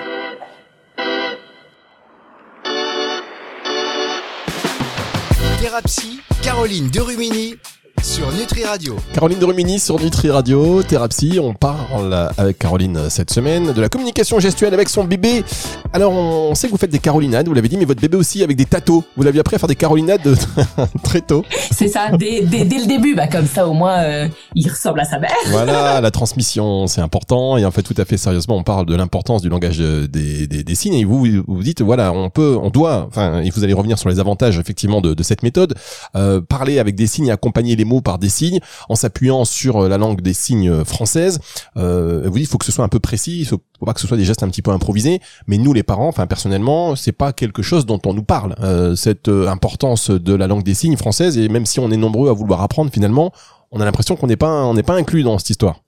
Thérapie, 5.81 6.21
Caroline 6.43 6.91
Derumini 6.91 7.57
sur 8.03 8.33
Nutri 8.33 8.65
Radio. 8.65 8.97
Caroline 9.13 9.39
de 9.39 9.45
Rumini 9.45 9.79
sur 9.79 10.01
Nutri 10.01 10.31
Radio, 10.31 10.83
Thérapie. 10.83 11.39
On 11.43 11.55
parle 11.55 12.31
avec 12.39 12.59
Caroline 12.59 13.11
cette 13.11 13.31
semaine 13.31 13.73
de 13.73 13.81
la 13.81 13.89
communication 13.89 14.39
gestuelle 14.41 14.75
avec 14.75 14.89
son 14.89 15.05
bébé. 15.05 15.45
Alors, 15.93 16.13
on 16.13 16.55
sait 16.55 16.69
que 16.69 16.73
vous 16.73 16.79
faites 16.79 16.91
des 16.91 16.99
carolinades, 16.99 17.49
vous 17.49 17.55
l'avez 17.55 17.69
dit, 17.69 17.77
mais 17.77 17.85
votre 17.85 18.01
bébé 18.01 18.17
aussi 18.17 18.43
avec 18.43 18.57
des 18.57 18.65
tatos. 18.65 19.03
Vous 19.17 19.23
l'aviez 19.23 19.41
appris 19.41 19.57
à 19.57 19.59
faire 19.59 19.69
des 19.69 19.75
carolinades 19.75 20.37
très 21.03 21.21
tôt. 21.21 21.45
C'est 21.71 21.89
ça, 21.89 22.11
dès, 22.17 22.43
dès, 22.43 22.65
dès, 22.65 22.79
le 22.79 22.87
début, 22.87 23.15
bah 23.15 23.27
comme 23.27 23.47
ça 23.47 23.67
au 23.67 23.73
moins 23.73 24.03
euh, 24.03 24.29
il 24.55 24.69
ressemble 24.69 25.01
à 25.01 25.05
sa 25.05 25.19
mère. 25.19 25.35
Voilà, 25.49 26.01
la 26.03 26.11
transmission 26.11 26.87
c'est 26.87 27.01
important 27.01 27.57
et 27.57 27.65
en 27.65 27.71
fait 27.71 27.83
tout 27.83 27.95
à 27.97 28.05
fait 28.05 28.17
sérieusement 28.17 28.57
on 28.57 28.63
parle 28.63 28.87
de 28.87 28.95
l'importance 28.95 29.43
du 29.43 29.49
langage 29.49 29.79
des, 29.79 30.47
des, 30.47 30.47
des, 30.47 30.75
signes 30.75 30.95
et 30.95 31.05
vous 31.05 31.27
vous 31.47 31.63
dites 31.63 31.83
voilà 31.83 32.13
on 32.13 32.31
peut, 32.31 32.59
on 32.61 32.71
doit, 32.71 33.07
enfin 33.09 33.41
et 33.41 33.51
vous 33.51 33.65
allez 33.65 33.73
revenir 33.73 33.99
sur 33.99 34.09
les 34.09 34.21
avantages 34.21 34.59
effectivement 34.59 35.01
de, 35.01 35.15
de 35.15 35.23
cette 35.23 35.43
méthode, 35.43 35.75
euh, 36.17 36.41
parler 36.41 36.79
avec 36.79 36.95
des 36.95 37.07
signes, 37.07 37.31
accompagner 37.31 37.77
les 37.77 37.85
mots 37.91 38.01
par 38.01 38.19
des 38.19 38.29
signes 38.29 38.61
en 38.89 38.95
s'appuyant 38.95 39.45
sur 39.45 39.89
la 39.89 39.99
langue 39.99 40.21
des 40.23 40.35
signes 40.35 40.85
française. 40.85 41.41
Euh, 41.77 42.23
vous 42.25 42.39
dites 42.39 42.49
il 42.49 42.51
faut 42.51 42.59
que 42.59 42.65
ce 42.65 42.73
soit 42.73 42.85
un 42.85 42.89
peu 42.89 43.01
précis, 43.01 43.41
il 43.41 43.47
faut 43.47 43.61
pas 43.85 43.93
que 43.93 44.01
ce 44.01 44.07
soit 44.07 44.17
des 44.17 44.25
gestes 44.25 44.43
un 44.43 44.49
petit 44.49 44.63
peu 44.63 44.71
improvisés, 44.71 45.21
mais 45.47 45.59
nous 45.59 45.73
les 45.73 45.83
parents, 45.83 46.09
enfin 46.09 46.27
personnellement 46.27 46.97
c'est 46.97 47.13
pas 47.13 47.33
quelque 47.33 47.63
chose 47.63 47.87
dont 47.87 48.01
on 48.07 48.15
nous 48.15 48.23
parle 48.23 48.55
euh, 48.61 48.95
cette 48.95 49.29
euh, 49.29 49.49
importance 49.49 50.11
de 50.11 50.35
la 50.35 50.47
langue 50.47 50.63
des 50.63 50.75
signes 50.75 50.97
française 50.97 51.37
et 51.39 51.49
même 51.49 51.67
si 51.67 51.81
on 51.81 51.91
est 51.91 51.97
nombreux 51.97 52.31
à 52.31 52.33
vouloir 52.33 52.63
apprendre 52.63 52.91
finalement, 52.93 53.33
on 53.73 53.81
a 53.81 53.85
l'impression 53.85 54.17
qu'on 54.17 54.27
n'est 54.27 54.37
pas 54.37 54.65
on 54.65 54.75
n'est 54.75 54.83
pas 54.83 54.95
inclus 54.95 55.23
dans 55.23 55.39
cette 55.39 55.51
histoire. 55.51 55.81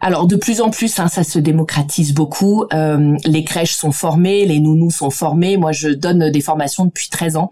Alors 0.00 0.26
de 0.26 0.36
plus 0.36 0.60
en 0.60 0.70
plus, 0.70 0.98
hein, 0.98 1.08
ça 1.08 1.24
se 1.24 1.38
démocratise 1.38 2.14
beaucoup. 2.14 2.64
Euh, 2.72 3.16
les 3.24 3.44
crèches 3.44 3.74
sont 3.74 3.92
formées, 3.92 4.44
les 4.46 4.60
nounous 4.60 4.90
sont 4.90 5.10
formés. 5.10 5.56
Moi, 5.56 5.72
je 5.72 5.88
donne 5.88 6.30
des 6.30 6.40
formations 6.40 6.84
depuis 6.84 7.08
13 7.08 7.36
ans 7.36 7.50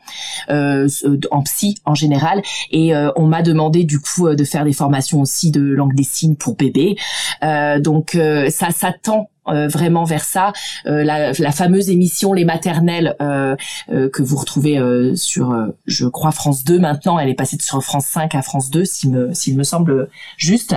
euh, 0.50 0.88
en 1.30 1.42
psy 1.42 1.78
en 1.84 1.94
général, 1.94 2.42
et 2.70 2.94
euh, 2.94 3.10
on 3.16 3.26
m'a 3.26 3.42
demandé 3.42 3.84
du 3.84 4.00
coup 4.00 4.28
de 4.28 4.44
faire 4.44 4.64
des 4.64 4.72
formations 4.72 5.20
aussi 5.20 5.50
de 5.50 5.60
langue 5.60 5.94
des 5.94 6.04
signes 6.04 6.36
pour 6.36 6.54
bébés. 6.56 6.96
donc 7.42 8.18
ça 8.50 8.70
s'attend 8.70 9.28
euh, 9.35 9.35
vraiment 9.68 10.04
vers 10.04 10.24
ça. 10.24 10.52
Euh, 10.86 11.04
la, 11.04 11.32
la, 11.32 11.52
fameuse 11.52 11.90
émission 11.90 12.32
Les 12.32 12.44
Maternelles 12.44 13.14
euh, 13.20 13.56
que 13.88 14.22
vous 14.22 14.36
retrouvez 14.36 14.80
sur, 15.14 15.54
je 15.86 16.06
crois, 16.06 16.32
France 16.32 16.64
2 16.64 16.78
maintenant. 16.78 17.18
Elle 17.18 17.28
est 17.28 17.34
passée 17.34 17.56
sur 17.60 17.82
France 17.82 18.06
5 18.06 18.34
à 18.34 18.42
France 18.42 18.70
2, 18.70 18.84
s'il 18.84 19.10
me, 19.10 19.32
me 19.56 19.62
semble 19.62 20.08
juste. 20.36 20.76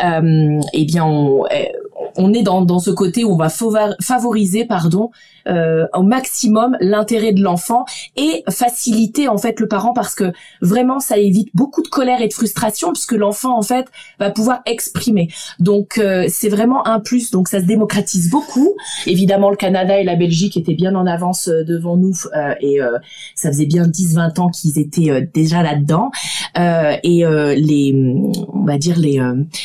eh 0.00 0.84
bien, 0.84 1.04
on, 1.04 1.44
on 2.18 2.34
est 2.34 2.42
dans, 2.42 2.62
dans 2.62 2.80
ce 2.80 2.90
côté 2.90 3.24
où 3.24 3.32
on 3.32 3.36
va 3.36 3.48
favoriser, 3.48 4.64
pardon, 4.64 5.10
euh, 5.48 5.86
au 5.94 6.02
maximum 6.02 6.76
l'intérêt 6.80 7.32
de 7.32 7.40
l'enfant 7.40 7.86
et 8.16 8.42
faciliter 8.50 9.28
en 9.28 9.38
fait 9.38 9.60
le 9.60 9.68
parent 9.68 9.94
parce 9.94 10.14
que 10.14 10.32
vraiment 10.60 11.00
ça 11.00 11.16
évite 11.16 11.48
beaucoup 11.54 11.82
de 11.82 11.88
colère 11.88 12.20
et 12.20 12.28
de 12.28 12.34
frustration 12.34 12.92
puisque 12.92 13.12
l'enfant 13.12 13.56
en 13.56 13.62
fait 13.62 13.86
va 14.18 14.30
pouvoir 14.30 14.60
exprimer. 14.66 15.28
Donc 15.58 15.96
euh, 15.96 16.26
c'est 16.28 16.50
vraiment 16.50 16.86
un 16.86 17.00
plus. 17.00 17.30
Donc 17.30 17.48
ça 17.48 17.60
se 17.60 17.64
démocratise 17.64 18.28
beaucoup. 18.30 18.74
Évidemment 19.06 19.48
le 19.48 19.56
Canada 19.56 19.98
et 19.98 20.04
la 20.04 20.16
Belgique 20.16 20.58
étaient 20.58 20.74
bien 20.74 20.94
en 20.94 21.06
avance 21.06 21.48
euh, 21.48 21.64
devant 21.64 21.96
nous 21.96 22.14
et 22.60 22.78
ça 23.34 23.50
faisait 23.50 23.66
bien 23.66 23.84
10-20 23.84 24.40
ans 24.40 24.48
qu'ils 24.48 24.78
étaient 24.78 25.28
déjà 25.32 25.62
là-dedans. 25.62 26.10
et 26.56 27.24
les 27.56 28.14
on 28.52 28.64
va 28.64 28.78
dire 28.78 28.98
les 28.98 29.20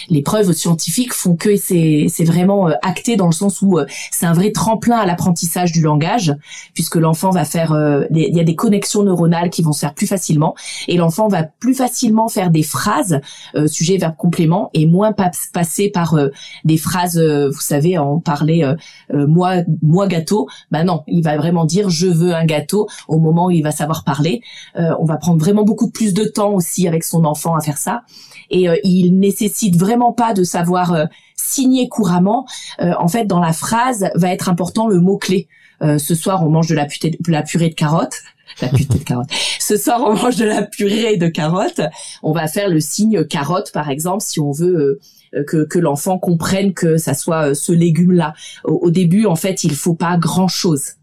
les 0.10 0.22
preuves 0.22 0.52
scientifiques 0.54 1.14
font 1.14 1.36
que 1.36 1.56
c'est 1.56 2.08
c'est 2.10 2.24
vraiment 2.24 2.43
acté 2.82 3.16
dans 3.16 3.28
le 3.28 3.34
sens 3.34 3.62
où 3.62 3.80
c'est 4.12 4.26
un 4.26 4.34
vrai 4.34 4.52
tremplin 4.52 4.98
à 4.98 5.06
l'apprentissage 5.06 5.72
du 5.72 5.82
langage, 5.82 6.36
puisque 6.74 6.96
l'enfant 6.96 7.30
va 7.30 7.46
faire, 7.46 7.72
euh, 7.74 8.06
il 8.12 8.36
y 8.36 8.40
a 8.40 8.44
des 8.44 8.56
connexions 8.56 9.04
neuronales 9.04 9.50
qui 9.50 9.62
vont 9.62 9.72
se 9.72 9.82
faire 9.82 9.94
plus 9.94 10.08
facilement, 10.08 10.56
et 10.88 10.98
l'enfant 10.98 11.28
va 11.28 11.44
plus 11.44 11.74
facilement 11.74 12.28
faire 12.28 12.50
des 12.50 12.64
phrases, 12.64 13.20
euh, 13.56 13.68
sujet, 13.68 13.98
verbe, 13.98 14.16
complément, 14.18 14.70
et 14.74 14.86
moins 14.86 15.14
passer 15.54 15.90
par 15.90 16.16
euh, 16.16 16.30
des 16.64 16.78
phrases, 16.78 17.20
vous 17.20 17.62
savez, 17.62 17.98
en 17.98 18.20
parler 18.20 18.74
moi, 19.12 19.58
moi 19.82 20.08
gâteau. 20.08 20.48
Bah 20.72 20.84
non, 20.84 21.04
il 21.08 21.24
va 21.24 21.38
vraiment 21.38 21.66
dire 21.66 21.90
je 21.90 22.08
veux 22.08 22.34
un 22.34 22.46
gâteau 22.46 22.88
au 23.08 23.20
moment 23.20 23.48
où 23.48 23.52
il 23.52 23.64
va 23.64 23.72
savoir 23.72 24.04
parler. 24.04 24.42
on 24.76 25.06
va 25.06 25.18
prendre 25.18 25.40
vraiment 25.40 25.64
beaucoup 25.64 25.90
plus 25.90 26.14
de 26.14 26.24
temps 26.26 26.54
aussi 26.54 26.88
avec 26.88 27.04
son 27.04 27.26
enfant 27.26 27.56
à 27.56 27.62
faire 27.62 27.78
ça, 27.78 28.04
et 28.50 28.68
il 28.84 29.20
nécessite 29.20 29.76
vraiment 29.76 30.14
pas 30.14 30.34
de 30.34 30.44
savoir 30.44 31.08
signer 31.44 31.90
couramment. 31.90 32.46
en 32.80 33.08
fait, 33.08 33.26
dans 33.26 33.40
la 33.40 33.54
phrase 33.54 34.10
va 34.16 34.30
être 34.30 34.50
important 34.50 34.88
le 34.88 35.00
mot 35.00 35.18
clé. 35.18 35.48
Euh, 35.84 35.98
ce 35.98 36.16
soir 36.16 36.44
on 36.44 36.50
mange 36.50 36.68
de 36.68 36.76
la, 36.76 36.88
la 37.28 37.44
purée 37.44 37.70
de 37.70 37.76
carottes. 37.76 38.22
La 38.62 38.68
purée 38.68 39.00
de 39.00 39.04
carottes. 39.04 39.32
Ce 39.60 39.78
soir, 39.78 40.00
on 40.06 40.14
mange 40.16 40.36
de 40.36 40.46
la 40.46 40.62
purée 40.62 41.18
de 41.18 41.28
carottes. 41.28 41.82
On 42.22 42.34
va 42.34 42.48
faire 42.48 42.70
le 42.70 42.80
signe 42.80 43.24
carotte, 43.24 43.72
par 43.72 43.90
exemple, 43.90 44.22
si 44.22 44.40
on 44.40 44.52
veut 44.52 45.00
euh, 45.34 45.44
que, 45.44 45.66
que 45.66 45.80
l'enfant 45.80 46.20
comprenne 46.20 46.76
que 46.76 46.98
ça 46.98 47.16
soit 47.16 47.50
euh, 47.50 47.54
ce 47.56 47.72
légume-là. 47.72 48.36
Au, 48.64 48.92
début, 48.92 49.26
en 49.26 49.36
fait, 49.36 49.64
il 49.64 49.74
faut 49.74 49.96
pas 49.96 50.18
grand-chose. 50.18 50.98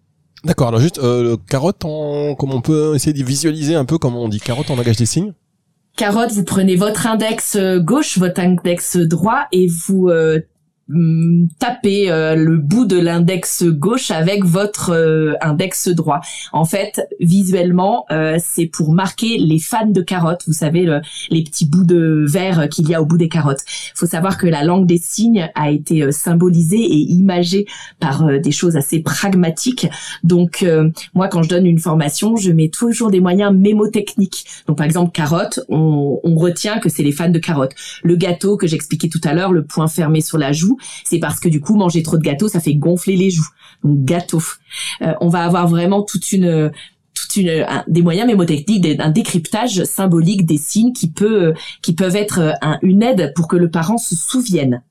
D'accord. 0.44 0.68
Alors 0.68 0.78
juste 0.78 0.98
euh, 0.98 1.36
carotte, 1.48 1.84
on, 1.84 2.36
comment 2.38 2.56
on 2.56 2.60
peut 2.60 2.94
essayer 2.94 3.14
de 3.14 3.24
visualiser 3.24 3.74
un 3.74 3.84
peu 3.84 3.98
comment 3.98 4.22
on 4.22 4.28
dit 4.28 4.38
carotte 4.38 4.70
en 4.70 4.76
langage 4.76 4.98
des 4.98 5.06
signes 5.06 5.32
Carotte, 6.00 6.32
vous 6.32 6.44
prenez 6.44 6.76
votre 6.76 7.06
index 7.06 7.58
gauche, 7.80 8.16
votre 8.16 8.40
index 8.40 8.96
droit 8.96 9.48
et 9.52 9.66
vous 9.66 10.08
Mm, 10.08 10.40
taper 11.58 12.10
euh, 12.10 12.34
le 12.34 12.56
bout 12.56 12.84
de 12.84 12.98
l'index 12.98 13.64
gauche 13.64 14.10
avec 14.10 14.44
votre 14.44 14.90
euh, 14.92 15.34
index 15.40 15.88
droit. 15.88 16.20
En 16.52 16.64
fait, 16.64 17.06
visuellement, 17.20 18.06
euh, 18.10 18.38
c'est 18.42 18.66
pour 18.66 18.92
marquer 18.92 19.38
les 19.38 19.58
fans 19.58 19.86
de 19.86 20.00
carottes. 20.00 20.42
Vous 20.46 20.52
savez, 20.52 21.00
les 21.30 21.44
petits 21.44 21.66
bouts 21.66 21.84
de 21.84 22.24
verre 22.28 22.68
qu'il 22.68 22.88
y 22.88 22.94
a 22.94 23.02
au 23.02 23.06
bout 23.06 23.18
des 23.18 23.28
carottes. 23.28 23.62
Il 23.94 23.98
faut 23.98 24.06
savoir 24.06 24.38
que 24.38 24.46
la 24.46 24.64
langue 24.64 24.86
des 24.86 24.98
signes 24.98 25.50
a 25.54 25.70
été 25.70 26.10
symbolisée 26.12 26.80
et 26.80 26.98
imagée 27.12 27.66
par 28.00 28.26
des 28.40 28.52
choses 28.52 28.76
assez 28.76 29.00
pragmatiques. 29.00 29.88
Donc, 30.24 30.64
moi, 31.14 31.28
quand 31.28 31.42
je 31.42 31.48
donne 31.48 31.66
une 31.66 31.78
formation, 31.78 32.36
je 32.36 32.50
mets 32.52 32.68
toujours 32.68 33.10
des 33.10 33.20
moyens 33.20 33.54
mémotechniques. 33.54 34.46
Donc, 34.66 34.78
par 34.78 34.86
exemple, 34.86 35.12
carotte, 35.12 35.60
on, 35.68 36.20
on 36.24 36.34
retient 36.36 36.78
que 36.78 36.88
c'est 36.88 37.02
les 37.02 37.12
fans 37.12 37.28
de 37.28 37.38
carottes. 37.38 37.74
Le 38.02 38.16
gâteau 38.16 38.56
que 38.56 38.66
j'expliquais 38.66 39.08
tout 39.08 39.20
à 39.24 39.34
l'heure, 39.34 39.52
le 39.52 39.64
point 39.64 39.88
fermé 39.88 40.20
sur 40.20 40.38
la 40.38 40.52
joue, 40.52 40.78
c'est 41.04 41.18
parce 41.18 41.40
que 41.40 41.48
du 41.48 41.60
coup 41.60 41.76
manger 41.76 42.02
trop 42.02 42.16
de 42.16 42.22
gâteau 42.22 42.48
ça 42.48 42.60
fait 42.60 42.74
gonfler 42.74 43.16
les 43.16 43.30
joues. 43.30 43.48
Donc 43.84 44.04
gâteau. 44.04 44.42
Euh, 45.02 45.14
on 45.20 45.28
va 45.28 45.44
avoir 45.44 45.68
vraiment 45.68 46.02
toute 46.02 46.32
une 46.32 46.70
toute 47.14 47.36
une 47.36 47.66
des 47.88 48.02
moyens 48.02 48.26
mémotechniques, 48.26 48.86
un 48.98 49.10
décryptage 49.10 49.84
symbolique 49.84 50.46
des 50.46 50.58
signes 50.58 50.92
qui 50.92 51.10
peut 51.10 51.54
qui 51.82 51.94
peuvent 51.94 52.16
être 52.16 52.38
euh, 52.38 52.76
une 52.82 53.02
aide 53.02 53.32
pour 53.34 53.48
que 53.48 53.56
le 53.56 53.70
parent 53.70 53.98
se 53.98 54.14
souvienne. 54.14 54.82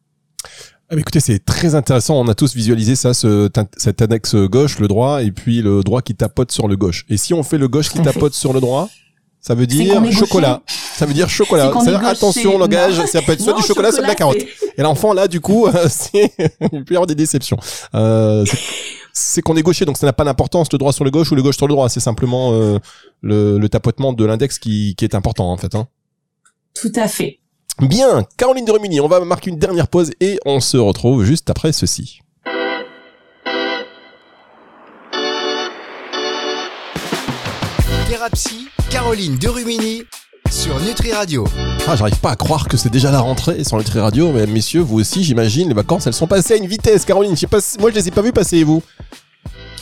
Ah, 0.91 0.95
écoutez, 0.97 1.19
c'est 1.19 1.45
très 1.45 1.75
intéressant. 1.75 2.19
On 2.19 2.27
a 2.29 2.33
tous 2.33 2.55
visualisé 2.55 2.95
ça, 2.95 3.13
ce, 3.13 3.47
cet 3.77 4.01
annexe 4.01 4.33
gauche, 4.33 4.79
le 4.79 4.87
droit, 4.87 5.21
et 5.21 5.31
puis 5.31 5.61
le 5.61 5.83
droit 5.83 6.01
qui 6.01 6.15
tapote 6.15 6.51
sur 6.51 6.67
le 6.67 6.77
gauche. 6.77 7.05
Et 7.09 7.17
si 7.17 7.35
on 7.35 7.43
fait 7.43 7.59
le 7.59 7.67
gauche 7.67 7.89
qui 7.89 8.01
tapote 8.01 8.33
sur 8.33 8.53
le 8.53 8.59
droit, 8.59 8.89
ça 9.39 9.53
veut 9.53 9.67
dire 9.67 10.01
chocolat. 10.11 10.63
Ça 10.67 11.05
veut 11.05 11.13
dire 11.13 11.29
chocolat. 11.29 11.71
C'est-à-dire 11.73 12.05
attention 12.05 12.57
langage, 12.57 13.05
ça 13.05 13.21
peut 13.21 13.33
être 13.33 13.41
soit 13.41 13.53
du 13.53 13.61
chocolat, 13.61 13.91
soit 13.91 14.01
de 14.01 14.07
la 14.07 14.15
carotte. 14.15 14.43
Et 14.79 14.81
l'enfant 14.81 15.11
là, 15.11 15.27
du 15.27 15.41
coup, 15.41 15.67
c'est 15.89 16.33
il 16.71 16.85
peut 16.85 16.93
y 16.93 16.97
avoir 16.97 17.05
des 17.05 17.15
déceptions. 17.15 17.57
Euh, 17.93 18.45
c'est 19.11 19.41
qu'on 19.41 19.57
est 19.57 19.61
gaucher, 19.61 19.83
donc 19.83 19.97
ça 19.97 20.05
n'a 20.05 20.13
pas 20.13 20.23
d'importance 20.23 20.71
le 20.71 20.77
droit 20.77 20.93
sur 20.93 21.03
le 21.03 21.11
gauche 21.11 21.29
ou 21.31 21.35
le 21.35 21.43
gauche 21.43 21.57
sur 21.57 21.67
le 21.67 21.73
droit. 21.73 21.89
C'est 21.89 21.99
simplement 21.99 22.53
euh, 22.53 22.79
le, 23.21 23.57
le, 23.59 23.69
tapotement 23.69 24.13
de 24.13 24.23
l'index 24.23 24.57
qui, 24.57 24.95
qui 24.97 25.03
est 25.03 25.15
important 25.15 25.51
en 25.51 25.57
fait. 25.57 25.75
Hein. 25.75 25.87
Tout 26.73 26.93
à 26.95 27.09
fait. 27.09 27.39
Bien, 27.81 28.23
Caroline 28.37 28.63
de 28.63 28.71
Rumini, 28.71 29.01
on 29.01 29.09
va 29.09 29.19
marquer 29.19 29.49
une 29.49 29.59
dernière 29.59 29.89
pause 29.89 30.11
et 30.21 30.39
on 30.45 30.61
se 30.61 30.77
retrouve 30.77 31.25
juste 31.25 31.49
après 31.49 31.73
ceci. 31.73 32.21
Thérapie, 38.07 38.67
Caroline 38.89 39.37
Derumini 39.37 40.03
sur 40.49 40.79
Nutri 40.81 41.11
Radio. 41.11 41.45
Ah, 41.87 41.95
j'arrive 41.95 42.19
pas 42.19 42.31
à 42.31 42.35
croire 42.35 42.67
que 42.67 42.77
c'est 42.77 42.89
déjà 42.89 43.11
la 43.11 43.19
rentrée 43.19 43.63
sur 43.63 43.77
Nutri 43.77 43.99
Radio, 43.99 44.31
mais 44.31 44.45
messieurs, 44.45 44.81
vous 44.81 44.99
aussi, 44.99 45.23
j'imagine, 45.23 45.69
les 45.69 45.73
vacances, 45.73 46.05
elles 46.05 46.13
sont 46.13 46.27
passées 46.27 46.53
à 46.53 46.57
une 46.57 46.67
vitesse. 46.67 47.03
Caroline, 47.03 47.35
pas, 47.49 47.57
moi 47.79 47.89
je 47.89 47.95
les 47.95 48.07
ai 48.07 48.11
pas 48.11 48.21
vues 48.21 48.31
passer 48.31 48.63
vous 48.63 48.83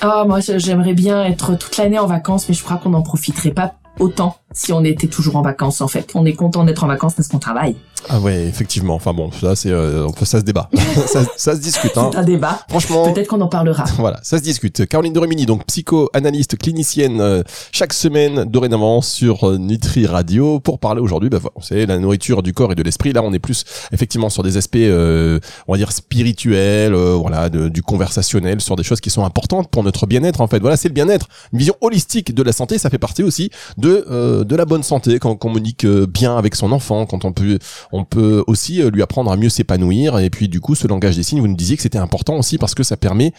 Ah, 0.02 0.24
moi 0.26 0.40
j'aimerais 0.40 0.94
bien 0.94 1.26
être 1.26 1.56
toute 1.56 1.76
l'année 1.78 2.00
en 2.00 2.08
vacances, 2.08 2.48
mais 2.48 2.56
je 2.56 2.64
crois 2.64 2.78
qu'on 2.78 2.92
n'en 2.92 3.02
profiterait 3.02 3.52
pas 3.52 3.74
autant 4.00 4.38
si 4.58 4.74
on 4.74 4.84
était 4.84 5.08
toujours 5.08 5.36
en 5.36 5.44
vacances 5.44 5.82
en 5.82 5.88
fait. 5.88 6.10
On 6.16 6.26
est 6.26 6.34
content 6.34 6.64
d'être 6.64 6.84
en 6.84 6.88
vacances 6.88 7.14
parce 7.14 7.28
qu'on 7.28 7.38
travaille. 7.40 7.76
Ah 8.10 8.20
ouais, 8.20 8.46
effectivement. 8.46 8.96
Enfin 8.96 9.14
bon, 9.14 9.32
ça 9.32 9.56
c'est 9.56 9.72
euh, 9.72 10.08
ça 10.24 10.40
se 10.40 10.44
débat, 10.44 10.70
ça, 11.08 11.24
ça, 11.36 11.56
se 11.56 11.62
discute. 11.62 11.98
Hein. 11.98 12.10
C'est 12.12 12.20
un 12.20 12.24
débat. 12.24 12.60
Franchement, 12.70 13.12
peut-être 13.12 13.28
qu'on 13.28 13.42
en 13.42 13.48
parlera. 13.48 13.86
Voilà, 13.98 14.20
ça 14.24 14.38
se 14.38 14.44
discute. 14.44 14.86
Caroline 14.86 15.14
Doremini, 15.14 15.46
donc 15.46 15.66
psycho-analyste 15.66 16.58
clinicienne, 16.58 17.20
euh, 17.20 17.44
chaque 17.72 17.94
semaine 17.94 18.46
dorénavant 18.46 19.02
sur 19.02 19.50
euh, 19.50 19.58
Nutri 19.58 20.06
Radio 20.06 20.60
pour 20.60 20.80
parler 20.80 21.02
aujourd'hui. 21.02 21.30
Bah, 21.30 21.40
c'est 21.62 21.86
la 21.86 21.98
nourriture 21.98 22.44
du 22.44 22.54
corps 22.54 22.72
et 22.72 22.76
de 22.76 22.84
l'esprit. 22.84 23.12
Là, 23.12 23.24
on 23.24 23.34
est 23.34 23.40
plus 23.40 23.66
effectivement 23.92 24.30
sur 24.30 24.44
des 24.44 24.58
aspects, 24.58 24.78
euh, 24.78 25.40
on 25.68 25.74
va 25.74 25.78
dire 25.78 25.92
spirituels, 25.92 26.94
voilà, 26.94 27.50
de, 27.50 27.70
du 27.70 27.82
conversationnel, 27.82 28.62
sur 28.62 28.76
des 28.76 28.84
choses 28.84 29.02
qui 29.02 29.10
sont 29.10 29.26
importantes 29.26 29.70
pour 29.70 29.84
notre 29.84 30.06
bien-être. 30.06 30.42
En 30.42 30.48
fait, 30.48 30.60
voilà, 30.60 30.78
c'est 30.78 30.90
le 30.90 30.94
bien-être. 30.94 31.28
Une 31.54 31.60
vision 31.60 31.76
holistique 31.82 32.34
de 32.34 32.44
la 32.44 32.54
santé, 32.54 32.78
ça 32.78 32.90
fait 32.90 32.98
partie 32.98 33.24
aussi 33.24 33.50
de 33.78 34.46
de 34.48 34.56
la 34.56 34.66
bonne 34.66 34.84
santé, 34.84 35.20
quand 35.20 35.32
on 35.32 35.36
communique 35.36 35.86
bien 35.86 36.38
avec 36.38 36.56
son 36.56 36.72
enfant, 36.72 37.06
quand 37.06 37.26
on 37.26 37.34
peut, 37.34 37.60
on 37.92 38.06
peut 38.06 38.44
aussi 38.48 38.82
lui 38.90 39.02
apprendre 39.02 39.32
à 39.32 39.38
mieux 39.38 39.50
s'épanouir. 39.50 40.20
Et 40.20 40.30
puis 40.30 40.50
du 40.50 40.60
coup, 40.60 40.76
ce 40.76 40.88
langage 40.88 41.16
des 41.16 41.24
signes, 41.24 41.42
vous 41.42 41.48
nous 41.48 41.56
disiez 41.56 41.76
que 41.76 41.84
c'était 41.84 41.98
important 41.98 42.38
aussi 42.38 42.58
parce 42.58 42.74
que 42.74 42.84
ça 42.84 42.98
permet 42.98 43.34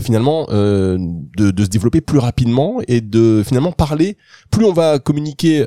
finalement 0.00 0.46
de, 0.48 0.98
de, 1.36 1.64
se 1.64 1.68
développer 1.68 2.00
plus 2.00 2.18
rapidement 2.18 2.80
et 2.86 3.00
de 3.00 3.42
finalement 3.44 3.72
parler. 3.72 4.16
Plus 4.50 4.64
on 4.64 4.72
va 4.72 4.98
communiquer 4.98 5.66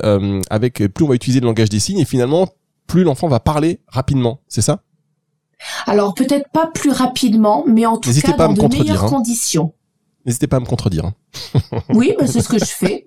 avec, 0.50 0.84
plus 0.94 1.06
on 1.06 1.10
va 1.10 1.16
utiliser 1.16 1.40
le 1.40 1.48
langage 1.48 1.70
des 1.70 1.80
signes 1.80 2.00
et 2.00 2.06
finalement 2.06 2.48
plus 2.88 3.04
l'enfant 3.04 3.28
va 3.28 3.40
parler 3.40 3.80
rapidement. 3.88 4.42
C'est 4.48 4.62
ça? 4.62 4.84
Alors 5.86 6.14
peut-être 6.14 6.50
pas 6.50 6.68
plus 6.68 6.92
rapidement, 6.92 7.64
mais 7.68 7.86
en 7.86 7.98
tout 7.98 8.12
cas 8.14 8.34
dans 8.34 8.54
de 8.54 8.78
meilleures 8.78 9.06
hein. 9.06 9.10
conditions. 9.10 9.74
N'hésitez 10.26 10.48
pas 10.48 10.58
à 10.58 10.60
me 10.60 10.66
contredire. 10.66 11.06
Hein. 11.06 11.16
Oui, 11.94 12.14
bah, 12.18 12.28
c'est 12.28 12.42
ce 12.42 12.50
que 12.50 12.60
je 12.60 12.66
fais. 12.66 13.06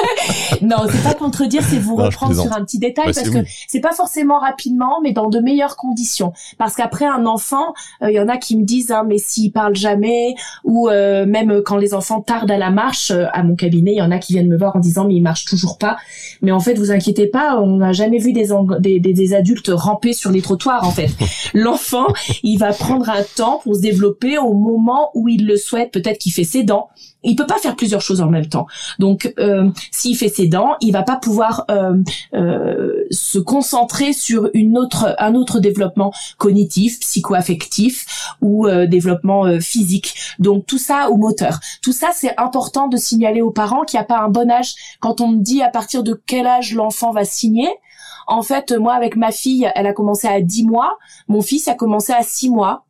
non, 0.62 0.76
c'est 0.90 1.02
pas 1.02 1.14
contredire, 1.14 1.62
c'est 1.62 1.78
vous 1.78 1.96
reprendre 1.96 2.40
sur 2.40 2.52
un 2.52 2.64
petit 2.64 2.78
détail 2.78 3.12
parce 3.12 3.28
que 3.28 3.38
c'est 3.68 3.80
pas 3.80 3.92
forcément 3.92 4.38
rapidement, 4.38 5.00
mais 5.02 5.12
dans 5.12 5.28
de 5.28 5.40
meilleures 5.40 5.76
conditions. 5.76 6.32
Parce 6.58 6.74
qu'après 6.74 7.06
un 7.06 7.26
enfant, 7.26 7.74
il 8.00 8.08
euh, 8.08 8.12
y 8.12 8.20
en 8.20 8.28
a 8.28 8.36
qui 8.36 8.56
me 8.56 8.64
disent, 8.64 8.90
hein, 8.90 9.04
mais 9.06 9.18
s'il 9.18 9.52
parle 9.52 9.74
jamais, 9.76 10.34
ou 10.64 10.88
euh, 10.88 11.26
même 11.26 11.62
quand 11.62 11.76
les 11.76 11.94
enfants 11.94 12.20
tardent 12.20 12.50
à 12.50 12.58
la 12.58 12.70
marche, 12.70 13.10
euh, 13.10 13.26
à 13.32 13.42
mon 13.42 13.56
cabinet, 13.56 13.92
il 13.92 13.98
y 13.98 14.02
en 14.02 14.10
a 14.10 14.18
qui 14.18 14.32
viennent 14.32 14.48
me 14.48 14.56
voir 14.58 14.76
en 14.76 14.80
disant, 14.80 15.06
mais 15.06 15.14
il 15.14 15.22
marche 15.22 15.44
toujours 15.44 15.78
pas. 15.78 15.96
Mais 16.42 16.52
en 16.52 16.60
fait, 16.60 16.74
vous 16.74 16.90
inquiétez 16.90 17.26
pas, 17.26 17.60
on 17.60 17.76
n'a 17.76 17.92
jamais 17.92 18.18
vu 18.18 18.32
des, 18.32 18.48
des, 18.80 19.00
des 19.00 19.34
adultes 19.34 19.70
ramper 19.72 20.12
sur 20.12 20.30
les 20.30 20.42
trottoirs. 20.42 20.84
En 20.84 20.90
fait, 20.90 21.10
l'enfant, 21.54 22.06
il 22.42 22.58
va 22.58 22.72
prendre 22.72 23.08
un 23.08 23.22
temps 23.36 23.60
pour 23.62 23.76
se 23.76 23.80
développer 23.80 24.38
au 24.38 24.54
moment 24.54 25.10
où 25.14 25.28
il 25.28 25.46
le 25.46 25.56
souhaite. 25.56 25.92
Peut-être 25.92 26.18
qu'il 26.18 26.32
fait 26.32 26.44
ses 26.44 26.62
dents 26.62 26.88
il 27.24 27.36
peut 27.36 27.46
pas 27.46 27.58
faire 27.64 27.76
plusieurs 27.76 28.02
choses 28.02 28.20
en 28.20 28.28
même 28.28 28.46
temps. 28.46 28.66
Donc, 28.98 29.32
euh, 29.38 29.70
s'il 29.90 30.16
fait 30.16 30.28
ses 30.28 30.46
dents, 30.46 30.76
il 30.80 30.92
va 30.92 31.02
pas 31.02 31.16
pouvoir 31.16 31.64
euh, 31.70 31.96
euh, 32.34 33.04
se 33.10 33.38
concentrer 33.38 34.12
sur 34.12 34.50
une 34.52 34.76
autre, 34.76 35.14
un 35.18 35.34
autre 35.34 35.60
développement 35.60 36.12
cognitif, 36.38 37.00
psycho-affectif 37.00 38.06
ou 38.40 38.68
développement 38.86 39.60
physique. 39.60 40.14
Donc 40.38 40.66
tout 40.66 40.78
ça 40.78 41.10
ou 41.10 41.16
moteur. 41.16 41.60
Tout 41.82 41.92
ça, 41.92 42.10
c'est 42.14 42.38
important 42.38 42.88
de 42.88 42.96
signaler 42.96 43.40
aux 43.40 43.50
parents 43.50 43.84
qu'il 43.84 43.98
n'y 43.98 44.02
a 44.02 44.06
pas 44.06 44.20
un 44.20 44.28
bon 44.28 44.50
âge. 44.50 44.74
Quand 45.00 45.20
on 45.20 45.28
me 45.28 45.38
dit 45.42 45.62
à 45.62 45.68
partir 45.68 46.02
de 46.02 46.20
quel 46.26 46.46
âge 46.46 46.74
l'enfant 46.74 47.12
va 47.12 47.24
signer, 47.24 47.68
en 48.26 48.42
fait, 48.42 48.72
moi 48.72 48.94
avec 48.94 49.16
ma 49.16 49.32
fille, 49.32 49.70
elle 49.74 49.86
a 49.86 49.92
commencé 49.92 50.28
à 50.28 50.40
10 50.40 50.64
mois, 50.64 50.98
mon 51.28 51.42
fils 51.42 51.68
a 51.68 51.74
commencé 51.74 52.12
à 52.12 52.22
6 52.22 52.50
mois. 52.50 52.84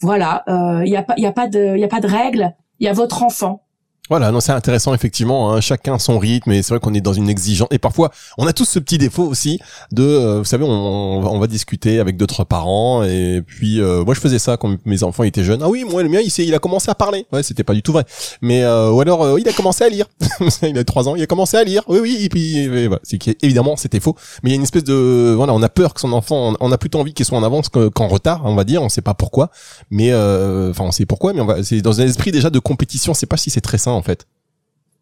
Voilà, 0.00 0.44
il 0.84 0.90
n'y 0.90 0.96
a 0.96 1.02
pas, 1.02 1.14
y 1.16 1.26
a 1.26 1.32
pas 1.32 1.48
de, 1.48 1.76
y 1.76 1.84
a 1.84 1.88
pas 1.88 2.00
de 2.00 2.08
règle. 2.08 2.54
Il 2.80 2.86
y 2.86 2.88
a 2.88 2.92
votre 2.94 3.22
enfant. 3.22 3.62
Voilà, 4.10 4.32
non, 4.32 4.40
c'est 4.40 4.50
intéressant 4.50 4.92
effectivement. 4.92 5.52
Hein, 5.52 5.60
chacun 5.60 6.00
son 6.00 6.18
rythme, 6.18 6.50
et 6.50 6.62
c'est 6.62 6.70
vrai 6.74 6.80
qu'on 6.80 6.94
est 6.94 7.00
dans 7.00 7.12
une 7.12 7.28
exigence. 7.28 7.68
Et 7.70 7.78
parfois, 7.78 8.10
on 8.38 8.46
a 8.48 8.52
tous 8.52 8.64
ce 8.64 8.80
petit 8.80 8.98
défaut 8.98 9.22
aussi 9.22 9.60
de, 9.92 10.02
euh, 10.02 10.38
vous 10.38 10.44
savez, 10.44 10.64
on, 10.64 10.68
on, 10.68 11.38
va 11.38 11.46
discuter 11.46 12.00
avec 12.00 12.16
d'autres 12.16 12.42
parents. 12.42 13.04
Et 13.04 13.40
puis, 13.46 13.80
euh, 13.80 14.04
moi, 14.04 14.14
je 14.14 14.20
faisais 14.20 14.40
ça 14.40 14.56
quand 14.56 14.84
mes 14.84 15.04
enfants 15.04 15.22
étaient 15.22 15.44
jeunes. 15.44 15.62
Ah 15.62 15.68
oui, 15.68 15.84
moi, 15.88 16.02
le 16.02 16.08
mien, 16.08 16.18
il, 16.20 16.44
il 16.44 16.54
a 16.56 16.58
commencé 16.58 16.90
à 16.90 16.96
parler. 16.96 17.24
Ouais, 17.32 17.44
c'était 17.44 17.62
pas 17.62 17.72
du 17.72 17.82
tout 17.84 17.92
vrai. 17.92 18.04
Mais 18.42 18.64
euh, 18.64 18.90
ou 18.90 19.00
alors, 19.00 19.38
il 19.38 19.48
a 19.48 19.52
commencé 19.52 19.84
à 19.84 19.88
lire. 19.88 20.06
il 20.62 20.76
a 20.76 20.82
trois 20.82 21.08
ans, 21.08 21.14
il 21.14 21.22
a 21.22 21.26
commencé 21.26 21.56
à 21.56 21.62
lire. 21.62 21.84
Oui, 21.86 22.00
oui. 22.02 22.18
Et 22.20 22.28
puis, 22.28 22.66
voilà, 22.66 23.00
c'est 23.04 23.44
évidemment, 23.44 23.76
c'était 23.76 24.00
faux. 24.00 24.16
Mais 24.42 24.50
il 24.50 24.52
y 24.54 24.56
a 24.56 24.56
une 24.56 24.64
espèce 24.64 24.82
de, 24.82 25.34
voilà, 25.36 25.54
on 25.54 25.62
a 25.62 25.68
peur 25.68 25.94
que 25.94 26.00
son 26.00 26.12
enfant, 26.12 26.54
on 26.58 26.72
a 26.72 26.78
plutôt 26.78 26.98
envie 26.98 27.14
qu'il 27.14 27.26
soit 27.26 27.38
en 27.38 27.44
avance 27.44 27.68
qu'en 27.68 28.08
retard, 28.08 28.42
on 28.44 28.56
va 28.56 28.64
dire. 28.64 28.82
On 28.82 28.88
sait 28.88 29.02
pas 29.02 29.14
pourquoi, 29.14 29.52
mais 29.92 30.12
enfin, 30.12 30.82
on 30.82 30.90
sait 30.90 31.06
pourquoi, 31.06 31.32
mais 31.32 31.42
on 31.42 31.46
va, 31.46 31.62
c'est 31.62 31.80
dans 31.80 32.00
un 32.00 32.04
esprit 32.06 32.32
déjà 32.32 32.50
de 32.50 32.58
compétition. 32.58 33.14
C'est 33.14 33.26
pas 33.26 33.36
si 33.36 33.50
c'est 33.50 33.60
très 33.60 33.78
sain 33.78 33.99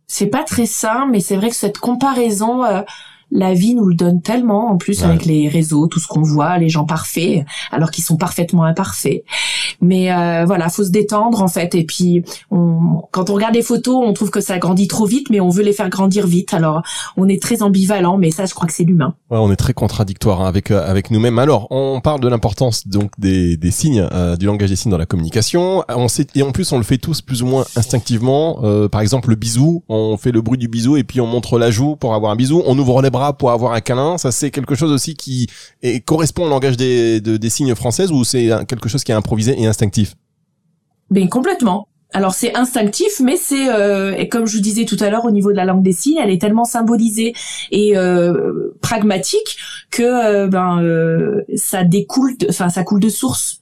c'est 0.08 0.26
pas 0.28 0.42
très 0.42 0.66
sain, 0.66 1.06
mais 1.06 1.20
c'est 1.20 1.36
vrai 1.36 1.50
que 1.50 1.54
cette 1.54 1.78
comparaison, 1.78 2.64
euh, 2.64 2.80
la 3.30 3.54
vie 3.54 3.74
nous 3.74 3.86
le 3.86 3.94
donne 3.94 4.22
tellement, 4.22 4.70
en 4.70 4.76
plus 4.76 5.02
avec 5.04 5.24
les 5.24 5.48
réseaux, 5.48 5.86
tout 5.86 6.00
ce 6.00 6.06
qu'on 6.06 6.22
voit, 6.22 6.58
les 6.58 6.68
gens 6.68 6.84
parfaits, 6.84 7.44
alors 7.70 7.90
qu'ils 7.90 8.04
sont 8.04 8.16
parfaitement 8.16 8.64
imparfaits. 8.64 9.22
Mais 9.80 10.12
euh, 10.12 10.44
voilà, 10.46 10.68
faut 10.68 10.84
se 10.84 10.90
détendre 10.90 11.42
en 11.42 11.48
fait. 11.48 11.74
Et 11.74 11.84
puis, 11.84 12.22
on, 12.50 13.02
quand 13.10 13.30
on 13.30 13.34
regarde 13.34 13.54
les 13.54 13.62
photos, 13.62 14.02
on 14.04 14.12
trouve 14.12 14.30
que 14.30 14.40
ça 14.40 14.58
grandit 14.58 14.88
trop 14.88 15.06
vite, 15.06 15.28
mais 15.30 15.40
on 15.40 15.50
veut 15.50 15.62
les 15.62 15.72
faire 15.72 15.90
grandir 15.90 16.26
vite. 16.26 16.54
Alors, 16.54 16.82
on 17.16 17.28
est 17.28 17.40
très 17.40 17.62
ambivalent, 17.62 18.16
mais 18.18 18.30
ça, 18.30 18.46
je 18.46 18.54
crois 18.54 18.66
que 18.66 18.72
c'est 18.72 18.84
l'humain. 18.84 19.14
Ouais, 19.30 19.38
on 19.38 19.52
est 19.52 19.56
très 19.56 19.74
contradictoire 19.74 20.40
hein, 20.40 20.48
avec 20.48 20.70
euh, 20.70 20.88
avec 20.88 21.10
nous-mêmes. 21.10 21.38
Alors, 21.38 21.66
on 21.70 22.00
parle 22.00 22.20
de 22.20 22.28
l'importance 22.28 22.88
donc 22.88 23.10
des, 23.18 23.56
des 23.56 23.70
signes, 23.70 24.06
euh, 24.12 24.36
du 24.36 24.46
langage 24.46 24.70
des 24.70 24.76
signes 24.76 24.92
dans 24.92 24.98
la 24.98 25.06
communication. 25.06 25.84
On 25.88 26.08
sait 26.08 26.26
et 26.34 26.42
en 26.42 26.52
plus, 26.52 26.72
on 26.72 26.78
le 26.78 26.84
fait 26.84 26.98
tous 26.98 27.20
plus 27.20 27.42
ou 27.42 27.46
moins 27.46 27.64
instinctivement. 27.76 28.60
Euh, 28.62 28.88
par 28.88 29.00
exemple, 29.00 29.30
le 29.30 29.36
bisou, 29.36 29.82
on 29.88 30.16
fait 30.16 30.32
le 30.32 30.40
bruit 30.40 30.58
du 30.58 30.68
bisou 30.68 30.96
et 30.96 31.04
puis 31.04 31.20
on 31.20 31.26
montre 31.26 31.58
la 31.58 31.70
joue 31.70 31.96
pour 31.96 32.14
avoir 32.14 32.32
un 32.32 32.36
bisou. 32.36 32.62
On 32.66 32.78
ouvre 32.78 33.02
les 33.02 33.10
bras 33.10 33.17
pour 33.36 33.50
avoir 33.50 33.72
un 33.72 33.80
câlin. 33.80 34.18
Ça, 34.18 34.32
c'est 34.32 34.50
quelque 34.50 34.74
chose 34.74 34.92
aussi 34.92 35.14
qui 35.14 35.46
est, 35.82 36.04
correspond 36.04 36.46
au 36.46 36.48
langage 36.48 36.76
des, 36.76 37.20
des 37.20 37.50
signes 37.50 37.74
françaises 37.74 38.10
ou 38.10 38.24
c'est 38.24 38.50
quelque 38.66 38.88
chose 38.88 39.04
qui 39.04 39.12
est 39.12 39.16
improvisé 39.16 39.60
et 39.60 39.66
instinctif? 39.66 40.14
Ben 41.10 41.28
complètement. 41.28 41.88
Alors 42.14 42.32
c'est 42.32 42.56
instinctif, 42.56 43.20
mais 43.22 43.36
c'est 43.36 43.68
euh, 43.68 44.14
et 44.16 44.28
comme 44.28 44.46
je 44.46 44.56
vous 44.56 44.62
disais 44.62 44.86
tout 44.86 44.96
à 45.00 45.10
l'heure 45.10 45.26
au 45.26 45.30
niveau 45.30 45.50
de 45.50 45.56
la 45.56 45.66
langue 45.66 45.82
des 45.82 45.92
signes, 45.92 46.18
elle 46.22 46.30
est 46.30 46.40
tellement 46.40 46.64
symbolisée 46.64 47.34
et 47.70 47.98
euh, 47.98 48.74
pragmatique 48.80 49.58
que 49.90 50.02
euh, 50.02 50.46
ben 50.48 50.82
euh, 50.82 51.42
ça 51.54 51.84
découle, 51.84 52.34
enfin 52.48 52.70
ça 52.70 52.82
coule 52.82 53.00
de 53.00 53.10
source. 53.10 53.60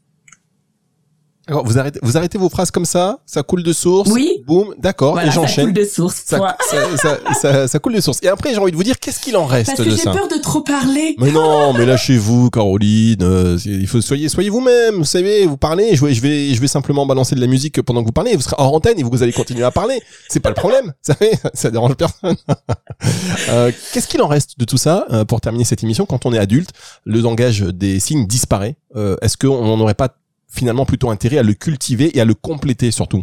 Alors, 1.48 1.64
vous 1.64 1.78
arrêtez, 1.78 2.00
vous 2.02 2.16
arrêtez 2.16 2.38
vos 2.38 2.48
phrases 2.48 2.72
comme 2.72 2.84
ça, 2.84 3.20
ça 3.24 3.44
coule 3.44 3.62
de 3.62 3.72
source. 3.72 4.10
Oui. 4.10 4.42
Boum, 4.46 4.74
d'accord, 4.78 5.20
et 5.20 5.30
j'enchaîne. 5.30 5.48
Ça 5.48 5.62
coule 5.62 5.72
de 5.72 5.84
source. 5.84 6.22
Ça, 6.26 6.56
ça, 6.60 7.18
ça, 7.40 7.68
ça, 7.68 7.78
coule 7.78 7.94
de 7.94 8.00
source. 8.00 8.18
Et 8.22 8.28
après, 8.28 8.52
j'ai 8.52 8.58
envie 8.58 8.72
de 8.72 8.76
vous 8.76 8.82
dire, 8.82 8.98
qu'est-ce 8.98 9.20
qu'il 9.20 9.36
en 9.36 9.44
reste 9.44 9.76
Parce 9.76 9.88
que 9.88 9.94
j'ai 9.94 10.02
peur 10.02 10.26
de 10.26 10.40
trop 10.40 10.62
parler. 10.62 11.14
Mais 11.18 11.30
non, 11.30 11.72
mais 11.78 11.86
lâchez-vous, 11.86 12.50
Caroline. 12.50 13.22
Euh, 13.22 13.58
il 13.64 13.86
faut 13.86 14.00
soyez, 14.00 14.28
soyez 14.28 14.50
vous-même. 14.50 14.96
Vous 14.96 15.04
savez, 15.04 15.46
vous 15.46 15.56
parlez. 15.56 15.94
Je 15.94 16.04
vais, 16.04 16.14
je 16.14 16.20
vais, 16.20 16.52
je 16.52 16.60
vais 16.60 16.66
simplement 16.66 17.06
balancer 17.06 17.36
de 17.36 17.40
la 17.40 17.46
musique 17.46 17.80
pendant 17.82 18.00
que 18.00 18.06
vous 18.06 18.12
parlez. 18.12 18.34
Vous 18.34 18.42
serez 18.42 18.56
hors 18.58 18.74
antenne 18.74 18.98
et 18.98 19.04
vous 19.04 19.22
allez 19.22 19.32
continuer 19.32 19.62
à 19.62 19.70
parler. 19.70 20.00
C'est 20.28 20.40
pas 20.40 20.48
le 20.48 20.56
problème. 20.56 20.86
Vous 20.86 21.14
savez, 21.14 21.30
ça 21.54 21.70
dérange 21.70 21.94
personne. 21.94 22.36
euh, 23.50 23.70
qu'est-ce 23.92 24.08
qu'il 24.08 24.20
en 24.20 24.28
reste 24.28 24.58
de 24.58 24.64
tout 24.64 24.78
ça 24.78 25.06
euh, 25.12 25.24
pour 25.24 25.40
terminer 25.40 25.64
cette 25.64 25.84
émission 25.84 26.06
Quand 26.06 26.26
on 26.26 26.32
est 26.32 26.38
adulte, 26.38 26.70
le 27.04 27.20
langage 27.20 27.60
des 27.60 28.00
signes 28.00 28.26
disparaît. 28.26 28.76
Euh, 28.96 29.16
est-ce 29.22 29.36
qu'on 29.36 29.76
n'aurait 29.76 29.94
pas 29.94 30.08
finalement 30.56 30.86
plutôt 30.86 31.10
intérêt 31.10 31.38
à 31.38 31.42
le 31.42 31.54
cultiver 31.54 32.16
et 32.16 32.20
à 32.20 32.24
le 32.24 32.34
compléter 32.34 32.90
surtout. 32.90 33.22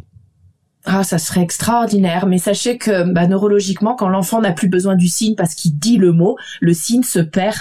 Ah, 0.85 1.03
ça 1.03 1.17
serait 1.17 1.41
extraordinaire. 1.41 2.25
Mais 2.25 2.37
sachez 2.37 2.77
que 2.77 3.09
bah, 3.09 3.25
neurologiquement, 3.27 3.95
quand 3.95 4.09
l'enfant 4.09 4.41
n'a 4.41 4.51
plus 4.51 4.67
besoin 4.67 4.95
du 4.95 5.07
signe 5.07 5.35
parce 5.35 5.55
qu'il 5.55 5.77
dit 5.77 5.97
le 5.97 6.11
mot, 6.11 6.37
le 6.59 6.73
signe 6.73 7.03
se 7.03 7.19
perd. 7.19 7.55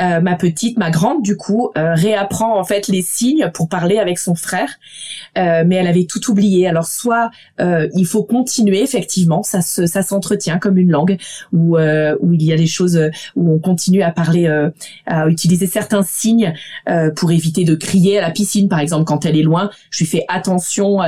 Euh, 0.00 0.20
ma 0.20 0.34
petite, 0.34 0.78
ma 0.78 0.90
grande, 0.90 1.22
du 1.22 1.36
coup, 1.36 1.70
euh, 1.76 1.94
réapprend 1.94 2.58
en 2.58 2.64
fait 2.64 2.88
les 2.88 3.02
signes 3.02 3.50
pour 3.54 3.68
parler 3.68 3.98
avec 3.98 4.18
son 4.18 4.34
frère, 4.34 4.68
euh, 5.38 5.64
mais 5.66 5.76
elle 5.76 5.86
avait 5.86 6.04
tout 6.04 6.30
oublié. 6.30 6.66
Alors 6.66 6.86
soit 6.86 7.30
il 7.58 8.06
faut 8.06 8.22
continuer 8.22 8.82
effectivement, 8.82 9.42
ça 9.42 9.62
se, 9.62 9.86
ça 9.86 10.02
s'entretient 10.02 10.58
comme 10.58 10.78
une 10.78 10.90
langue 10.90 11.16
où 11.52 11.76
où 11.76 12.32
il 12.32 12.42
y 12.42 12.52
a 12.52 12.56
des 12.56 12.66
choses 12.66 13.00
où 13.34 13.52
on 13.52 13.58
continue 13.58 14.02
à 14.02 14.10
parler, 14.10 14.46
à 15.06 15.28
utiliser 15.28 15.66
certains 15.66 16.02
signes 16.02 16.54
pour 17.16 17.30
éviter 17.32 17.64
de 17.64 17.74
crier 17.74 18.18
à 18.18 18.22
la 18.22 18.30
piscine, 18.30 18.68
par 18.68 18.80
exemple, 18.80 19.04
quand 19.04 19.24
elle 19.24 19.36
est 19.36 19.42
loin. 19.42 19.70
Je 19.90 20.00
lui 20.00 20.06
fais 20.06 20.24
attention 20.28 21.02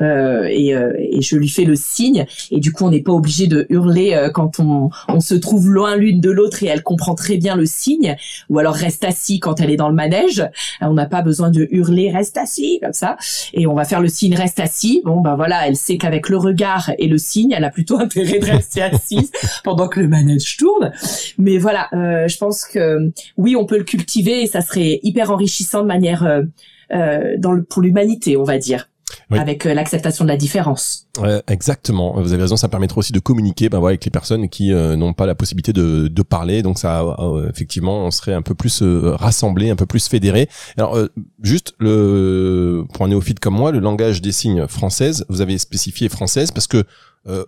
et 0.00 0.74
et 0.98 1.22
je 1.22 1.36
lui 1.36 1.48
fais 1.48 1.64
le 1.64 1.76
signe. 1.76 2.26
Et 2.50 2.60
du 2.60 2.72
coup 2.72 2.84
on 2.84 2.90
n'est 2.90 3.02
pas 3.02 3.12
obligé 3.12 3.46
de 3.46 3.66
hurler 3.68 4.14
euh, 4.14 4.30
quand 4.30 4.60
on, 4.60 4.90
on 5.08 5.20
se 5.20 5.34
trouve 5.34 5.68
loin 5.68 5.96
l'une 5.96 6.20
de 6.20 6.30
l'autre 6.30 6.62
et 6.62 6.66
elle 6.66 6.82
comprend 6.82 7.14
très 7.14 7.36
bien 7.36 7.56
le 7.56 7.66
signe. 7.66 8.16
Ou 8.50 8.58
alors 8.58 8.74
reste 8.74 9.04
assis 9.04 9.40
quand 9.40 9.60
elle 9.60 9.70
est 9.70 9.76
dans 9.76 9.88
le 9.88 9.94
manège. 9.94 10.40
Euh, 10.40 10.86
on 10.86 10.94
n'a 10.94 11.06
pas 11.06 11.22
besoin 11.22 11.50
de 11.50 11.68
hurler 11.70 12.10
reste 12.10 12.36
assis 12.36 12.78
comme 12.82 12.92
ça. 12.92 13.16
Et 13.52 13.66
on 13.66 13.74
va 13.74 13.84
faire 13.84 14.00
le 14.00 14.08
signe 14.08 14.34
reste 14.34 14.60
assis. 14.60 15.02
Bon 15.04 15.20
ben 15.20 15.36
voilà 15.36 15.66
elle 15.66 15.76
sait 15.76 15.98
qu'avec 15.98 16.28
le 16.28 16.36
regard 16.36 16.90
et 16.98 17.08
le 17.08 17.18
signe 17.18 17.52
elle 17.56 17.64
a 17.64 17.70
plutôt 17.70 17.98
intérêt 18.00 18.38
de 18.38 18.46
rester 18.46 18.82
assise 18.82 19.30
pendant 19.62 19.88
que 19.88 20.00
le 20.00 20.08
manège 20.08 20.56
tourne. 20.56 20.92
Mais 21.38 21.58
voilà 21.58 21.88
euh, 21.92 22.28
je 22.28 22.38
pense 22.38 22.64
que 22.64 23.12
oui 23.36 23.56
on 23.56 23.66
peut 23.66 23.78
le 23.78 23.84
cultiver 23.84 24.42
et 24.42 24.46
ça 24.46 24.60
serait 24.60 25.00
hyper 25.02 25.30
enrichissant 25.30 25.82
de 25.82 25.86
manière 25.86 26.24
euh, 26.24 27.36
dans 27.38 27.52
le, 27.52 27.64
pour 27.64 27.82
l'humanité 27.82 28.36
on 28.36 28.44
va 28.44 28.58
dire 28.58 28.88
avec 29.30 29.66
euh, 29.66 29.74
l'acceptation 29.74 30.24
de 30.24 30.28
la 30.28 30.36
différence. 30.36 31.06
exactement. 31.48 32.20
Vous 32.20 32.32
avez 32.32 32.42
raison, 32.42 32.56
ça 32.56 32.68
permettra 32.68 32.98
aussi 32.98 33.12
de 33.12 33.18
communiquer 33.18 33.68
ben, 33.68 33.84
avec 33.84 34.04
les 34.04 34.10
personnes 34.10 34.48
qui 34.48 34.72
euh, 34.72 34.96
n'ont 34.96 35.12
pas 35.12 35.26
la 35.26 35.34
possibilité 35.34 35.72
de, 35.72 36.08
de 36.08 36.22
parler. 36.22 36.62
Donc 36.62 36.78
ça, 36.78 37.02
euh, 37.02 37.48
effectivement, 37.50 38.04
on 38.04 38.10
serait 38.10 38.34
un 38.34 38.42
peu 38.42 38.54
plus 38.54 38.82
rassemblés, 38.82 39.70
un 39.70 39.76
peu 39.76 39.86
plus 39.86 40.08
fédérés. 40.08 40.48
Alors, 40.76 40.98
juste 41.42 41.74
le 41.78 42.84
pour 42.92 43.04
un 43.04 43.08
néophyte 43.08 43.40
comme 43.40 43.54
moi, 43.54 43.72
le 43.72 43.80
langage 43.80 44.22
des 44.22 44.32
signes 44.32 44.66
française, 44.66 45.24
vous 45.28 45.40
avez 45.40 45.58
spécifié 45.58 46.08
française 46.08 46.50
parce 46.50 46.66
que 46.66 46.84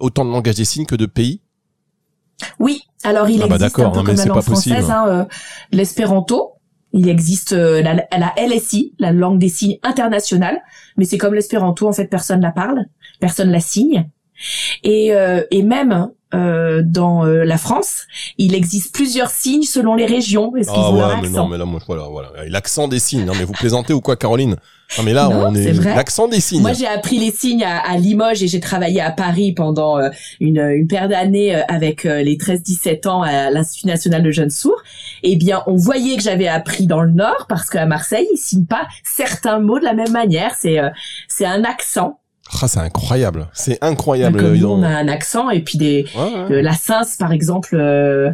autant 0.00 0.24
de 0.24 0.30
langage 0.30 0.56
des 0.56 0.64
signes 0.64 0.86
que 0.86 0.96
de 0.96 1.06
pays. 1.06 1.40
Oui, 2.58 2.82
alors 3.02 3.30
il 3.30 3.42
ah 3.42 3.46
bah 3.46 3.56
existe 3.56 3.78
un 3.78 3.90
peu 3.90 4.02
comme 4.02 4.14
la 4.14 4.24
langue 4.24 4.40
française, 4.42 4.90
hein, 4.90 5.26
l'espéranto, 5.72 6.55
il 6.96 7.10
existe 7.10 7.52
euh, 7.52 7.82
la, 7.82 7.94
la, 7.94 8.34
LSI, 8.38 8.94
la 8.98 9.12
langue 9.12 9.38
des 9.38 9.50
signes 9.50 9.78
internationale, 9.82 10.62
mais 10.96 11.04
c'est 11.04 11.18
comme 11.18 11.34
l'espéranto, 11.34 11.86
en 11.86 11.92
fait, 11.92 12.06
personne 12.06 12.40
la 12.40 12.52
parle, 12.52 12.86
personne 13.20 13.50
la 13.50 13.60
signe. 13.60 14.08
Et, 14.82 15.14
euh, 15.14 15.42
et 15.50 15.62
même 15.62 16.10
euh, 16.34 16.82
dans 16.84 17.24
euh, 17.24 17.44
la 17.44 17.56
France. 17.58 18.02
Il 18.38 18.54
existe 18.54 18.92
plusieurs 18.94 19.30
signes 19.30 19.62
selon 19.62 19.94
les 19.94 20.06
régions. 20.06 20.54
Est-ce 20.56 20.70
qu'ils 20.70 20.80
Ah 20.82 20.90
ont 20.90 20.94
ouais, 20.96 21.16
mais 21.20 21.28
accent 21.28 21.44
non, 21.44 21.48
mais 21.48 21.58
là, 21.58 21.64
moi, 21.64 21.80
voilà, 21.86 22.04
voilà. 22.10 22.30
L'accent 22.48 22.88
des 22.88 22.98
signes. 22.98 23.24
Non, 23.24 23.32
mais 23.38 23.44
vous 23.44 23.52
plaisantez 23.52 23.92
ou 23.92 24.00
quoi, 24.00 24.16
Caroline? 24.16 24.56
Non, 24.98 25.04
mais 25.04 25.12
là, 25.12 25.28
Non, 25.28 25.48
on 25.48 25.54
est. 25.54 25.72
L'accent 25.72 26.28
des 26.28 26.40
signes. 26.40 26.62
Moi, 26.62 26.72
j'ai 26.72 26.86
appris 26.86 27.18
les 27.18 27.30
signes 27.32 27.64
à, 27.64 27.78
à 27.78 27.96
Limoges 27.96 28.42
et 28.42 28.48
j'ai 28.48 28.60
travaillé 28.60 29.00
à 29.00 29.10
Paris 29.10 29.52
pendant 29.52 29.98
euh, 29.98 30.10
une, 30.40 30.58
une 30.60 30.86
paire 30.86 31.08
d'années 31.08 31.56
euh, 31.56 31.62
avec 31.68 32.06
euh, 32.06 32.22
les 32.22 32.36
13-17 32.36 33.08
ans 33.08 33.22
à 33.22 33.50
l'Institut 33.50 33.86
national 33.88 34.22
de 34.22 34.30
jeunes 34.30 34.50
sourds. 34.50 34.82
Eh 35.22 35.36
bien, 35.36 35.62
on 35.66 35.74
voyait 35.76 36.16
que 36.16 36.22
j'avais 36.22 36.48
appris 36.48 36.86
dans 36.86 37.02
le 37.02 37.10
Nord 37.10 37.46
parce 37.48 37.68
qu'à 37.68 37.86
Marseille, 37.86 38.28
ils 38.32 38.38
signent 38.38 38.66
pas 38.66 38.86
certains 39.04 39.58
mots 39.58 39.78
de 39.78 39.84
la 39.84 39.94
même 39.94 40.12
manière. 40.12 40.54
C'est 40.56 40.78
euh, 40.78 40.90
c'est 41.28 41.46
un 41.46 41.64
accent. 41.64 42.20
Ah, 42.62 42.68
c'est 42.68 42.78
incroyable. 42.80 43.48
C'est 43.52 43.78
incroyable. 43.82 44.40
Comme 44.40 44.56
nous, 44.56 44.66
on 44.68 44.82
a 44.82 44.88
un 44.88 45.08
accent 45.08 45.50
et 45.50 45.60
puis 45.60 45.78
des 45.78 46.06
Ouais, 46.16 46.22
ouais. 46.22 46.52
euh, 46.56 46.62
la 46.62 46.74
Cince, 46.74 47.16
par 47.16 47.32
exemple. 47.32 47.76
euh, 47.76 48.30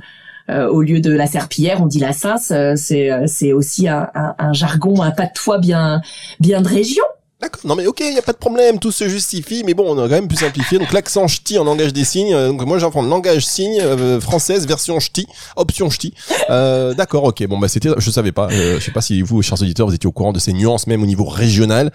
euh, 0.51 0.67
au 0.69 0.83
lieu 0.83 1.01
de 1.01 1.13
la 1.13 1.27
serpillière, 1.27 1.81
on 1.81 1.87
dit 1.87 2.01
la 2.01 2.13
Cince. 2.13 2.51
euh, 2.51 2.75
c'est 2.77 3.11
euh, 3.13 3.25
c'est 3.27 3.53
aussi 3.53 3.89
un, 3.89 4.09
un, 4.15 4.35
un 4.39 4.53
jargon, 4.53 5.01
un 5.01 5.13
patois 5.13 5.59
bien 5.59 6.03
bien 6.41 6.61
de 6.61 6.69
région. 6.69 7.05
D'accord. 7.41 7.61
Non 7.65 7.75
mais 7.75 7.87
ok, 7.89 8.01
il 8.01 8.15
y 8.15 8.19
a 8.19 8.23
pas 8.23 8.33
de 8.33 8.37
problème, 8.39 8.79
tout 8.79 8.93
se 8.93 9.09
justifie, 9.09 9.65
mais 9.67 9.75
bon, 9.75 9.85
on 9.89 9.99
a 9.99 10.03
quand 10.09 10.15
même 10.15 10.29
pu 10.29 10.37
simplifier. 10.37 10.79
Donc 10.79 10.93
l'accent 10.93 11.27
ch'ti 11.27 11.59
en 11.59 11.65
langage 11.65 11.93
des 11.93 12.05
signes. 12.05 12.33
Donc 12.33 12.65
moi 12.67 12.79
j'apprends 12.79 13.03
langage 13.03 13.45
signe 13.45 13.81
euh, 13.81 14.21
française 14.21 14.65
version 14.67 15.01
ch'ti, 15.01 15.27
option 15.57 15.91
ch'ti. 15.91 16.15
Euh, 16.51 16.95
D'accord, 16.95 17.25
ok. 17.25 17.45
Bon 17.49 17.59
bah 17.59 17.67
c'était, 17.69 17.89
je 17.97 18.11
savais 18.13 18.31
pas. 18.33 18.49
Euh, 18.53 18.79
je 18.79 18.85
sais 18.85 18.93
pas 18.93 19.01
si 19.01 19.23
vous, 19.23 19.43
chers 19.43 19.61
auditeurs, 19.61 19.89
vous 19.89 19.95
étiez 19.95 20.07
au 20.07 20.13
courant 20.13 20.33
de 20.33 20.39
ces 20.39 20.53
nuances 20.53 20.87
même 20.87 21.03
au 21.03 21.07
niveau 21.07 21.25
régional. 21.25 21.91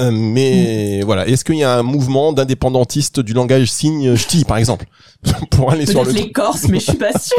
Euh, 0.00 0.10
mais 0.12 1.02
voilà, 1.02 1.26
est-ce 1.28 1.44
qu'il 1.44 1.54
y 1.56 1.62
a 1.62 1.78
un 1.78 1.84
mouvement 1.84 2.32
d'indépendantistes 2.32 3.20
du 3.20 3.32
langage 3.32 3.70
signe 3.70 4.16
ch'ti, 4.16 4.44
par 4.44 4.56
exemple, 4.56 4.86
pour 5.50 5.70
aller 5.70 5.86
sur 5.86 6.04
le 6.04 6.10
les 6.10 6.32
Corses, 6.32 6.66
mais 6.68 6.80
je 6.80 6.90
suis 6.90 6.98
pas 6.98 7.12
sûre. 7.18 7.36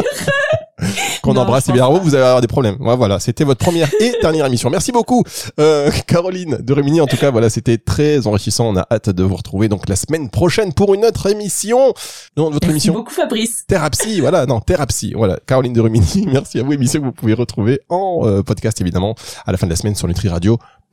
qu'on 1.22 1.36
embrasse 1.36 1.68
pas. 1.68 1.90
vous 1.90 2.16
allez 2.16 2.24
avoir 2.24 2.40
des 2.40 2.48
problèmes. 2.48 2.78
Ouais, 2.80 2.96
voilà, 2.96 3.20
c'était 3.20 3.44
votre 3.44 3.60
première 3.64 3.90
et 4.00 4.14
dernière 4.22 4.46
émission. 4.46 4.70
Merci 4.70 4.94
beaucoup, 4.94 5.24
euh, 5.60 5.92
Caroline 6.08 6.58
de 6.62 6.74
Rémini. 6.74 7.02
En 7.02 7.08
tout 7.08 7.18
cas, 7.18 7.30
voilà, 7.30 7.50
c'était 7.50 7.78
très 7.78 8.26
enrichissant. 8.26 8.70
On 8.70 8.78
a 8.78 8.88
hâte 8.90 9.10
de 9.10 9.24
vous 9.24 9.36
retrouver 9.36 9.68
donc 9.68 9.90
la 9.90 9.98
semaine 9.98 10.30
prochaine 10.30 10.72
pour 10.72 10.94
une 10.94 11.04
autre 11.04 11.30
émission. 11.30 11.94
Non, 12.38 12.46
votre 12.46 12.68
Merci 12.68 12.70
émission 12.70 12.94
beaucoup, 12.94 13.14
Fabrice. 13.14 13.66
Thérapie, 13.68 14.22
voilà, 14.22 14.46
non, 14.46 14.62
Thérapie, 14.62 15.14
voilà, 15.14 15.40
Caroline 15.46 15.74
de 15.74 15.82
Rumini, 15.82 16.26
merci 16.32 16.60
à 16.60 16.64
vous, 16.64 16.72
émission 16.72 17.02
que 17.02 17.06
vous 17.06 17.12
pouvez 17.12 17.34
retrouver 17.34 17.82
en 17.90 18.22
euh, 18.24 18.44
podcast 18.44 18.80
évidemment 18.80 19.16
à 19.46 19.52
la 19.52 19.58
fin 19.58 19.68
de 19.68 19.72
la 19.72 19.76
semaine 19.76 19.96
sur 19.96 20.08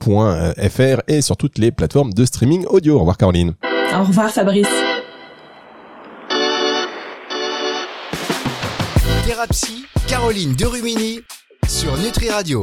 nutriradio.fr 0.07 1.03
et 1.09 1.21
sur 1.23 1.37
toutes 1.37 1.59
les 1.59 1.71
plateformes 1.71 2.13
de 2.13 2.25
streaming 2.25 2.65
audio. 2.67 2.97
Au 2.97 3.01
revoir 3.01 3.17
Caroline. 3.17 3.55
Au 3.95 4.05
revoir, 4.05 4.31
Fabrice. 4.31 4.67
Thérapie, 9.27 9.87
Caroline 10.09 10.55
Derumini 10.55 11.21
sur 11.69 11.97
Nutri 11.99 12.31
Radio. 12.31 12.61